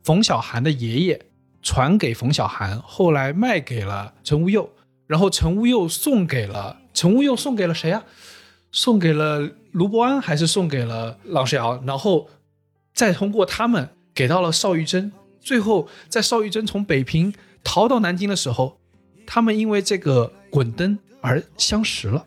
[0.02, 1.20] 冯小涵的爷爷
[1.60, 4.70] 传给冯小涵，后来卖给了陈无佑，
[5.06, 8.02] 然后陈无佑送给了陈无佑送给了谁啊？
[8.72, 11.82] 送给了卢伯安还是送给了郎世尧？
[11.86, 12.28] 然后
[12.94, 15.12] 再通过他们给到了邵玉珍。
[15.40, 18.80] 最后，在邵玉珍从北平逃到南京的时候，
[19.26, 22.24] 他们因为这个滚灯而相识了。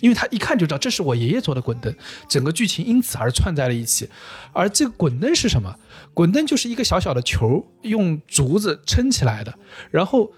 [0.00, 1.94] 因为他一看就知道这是我爷爷做的滚灯，
[2.26, 4.08] 整个剧情因此而串在了一起。
[4.52, 5.76] 而这个滚灯是什么？
[6.14, 9.58] 滚灯就是一个小小的球，用竹子撑起来的，
[9.90, 10.32] 然后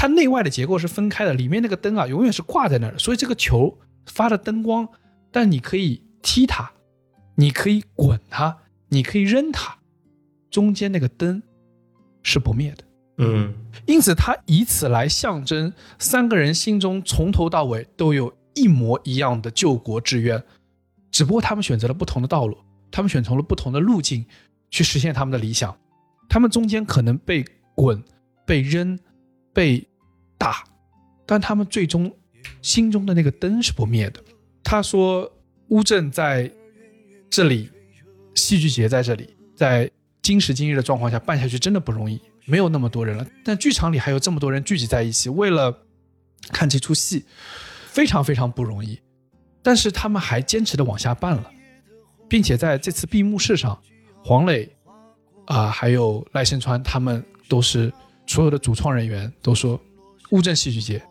[0.00, 3.76] 它内外的结构是分开的，里面那个灯啊永远是挂在那儿的，所以这个球
[4.06, 4.88] 发的灯光，
[5.32, 6.70] 但你可以踢它，
[7.34, 8.58] 你可以滚它，
[8.90, 9.76] 你可以扔它，
[10.52, 11.42] 中间那个灯
[12.22, 12.84] 是不灭的。
[13.16, 13.52] 嗯
[13.86, 20.40] 因此，他以此来象征三个人心中从头到尾都有一模一样的救国志愿，
[21.10, 22.56] 只不过他们选择了不同的道路，
[22.92, 24.24] 他们选择了不同的路径
[24.70, 25.76] 去实现他们的理想。
[26.28, 27.44] 他们中间可能被
[27.74, 28.00] 滚、
[28.46, 28.96] 被扔、
[29.52, 29.87] 被
[30.38, 30.64] 打，
[31.26, 32.10] 但他们最终
[32.62, 34.22] 心中的那个灯是不灭的。
[34.62, 35.30] 他说
[35.68, 36.50] ：“乌镇在
[37.28, 37.68] 这里，
[38.34, 39.90] 戏剧节在这里，在
[40.22, 43.26] 今时今日的状况下办下去真的不容易，没有那么多人了。
[43.44, 45.76] 但剧场里还有这么多人聚集在一起，为了
[46.52, 47.24] 看这出戏，
[47.88, 48.98] 非常非常不容易。
[49.62, 51.50] 但是他们还坚持的往下办了，
[52.28, 53.78] 并且在这次闭幕式上，
[54.24, 54.68] 黄磊
[55.46, 57.90] 啊、还有赖声川他们都是
[58.26, 59.80] 所有的主创人员都说，
[60.30, 61.02] 乌镇戏剧节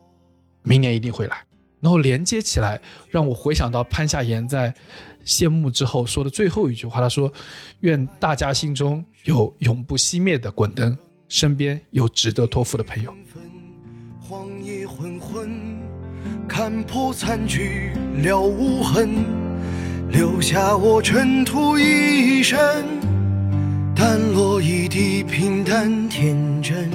[0.64, 1.38] 明年一定会来。
[1.80, 4.74] 然后连接起来，让我回想到潘夏妍在
[5.24, 7.32] 谢幕之后说的最后一句话，他说
[7.82, 10.98] ：“愿大家心中有永不熄灭的滚灯，
[11.30, 13.14] 身边有值得托付的朋友。
[14.20, 15.78] 荒野昏昏，
[16.48, 17.92] 看破残局
[18.24, 19.24] 了无痕，
[20.10, 22.58] 留下我尘土一身，
[23.96, 26.90] 淡落一地平淡天真，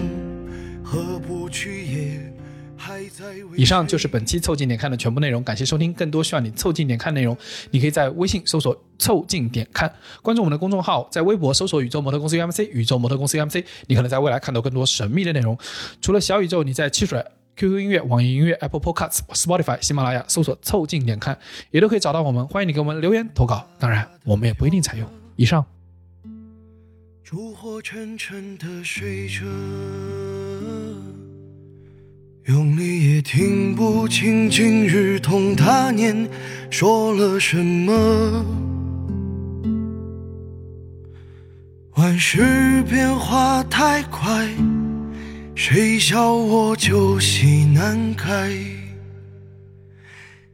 [3.56, 5.92] 以上就是本期凑近点看的全部内容，感谢收听。
[5.92, 7.36] 更多需要你凑近点看内容，
[7.70, 9.92] 你可以在微信搜索“凑近点看”，
[10.22, 15.58] 关注我们的公众号，在微博搜索“宇宙模特公司 UMC”，宇宙模特公司 UMC，你可能在未来看到更多神秘的内容。
[16.00, 17.24] 除了小宇宙，你在汽水。
[17.54, 21.38] QQ 音乐、网易音乐、Apple Podcasts、Spotify、喜马拉雅搜索“凑近点看”，
[21.70, 22.48] 也都可以找到我们。
[22.48, 25.06] 欢迎你给我们留言投稿，当然我们也不一定采用。
[25.36, 25.62] 以上。
[27.22, 29.44] 烛火沉沉的睡着，
[32.46, 36.28] 用力也听不清今日同他年
[36.70, 38.44] 说了什么。
[41.94, 44.48] 万事变化太快，
[45.54, 48.52] 谁笑我酒席难开？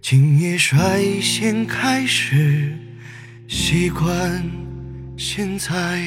[0.03, 2.76] 今夜率先开始，
[3.47, 4.45] 习惯
[5.16, 5.99] 现在。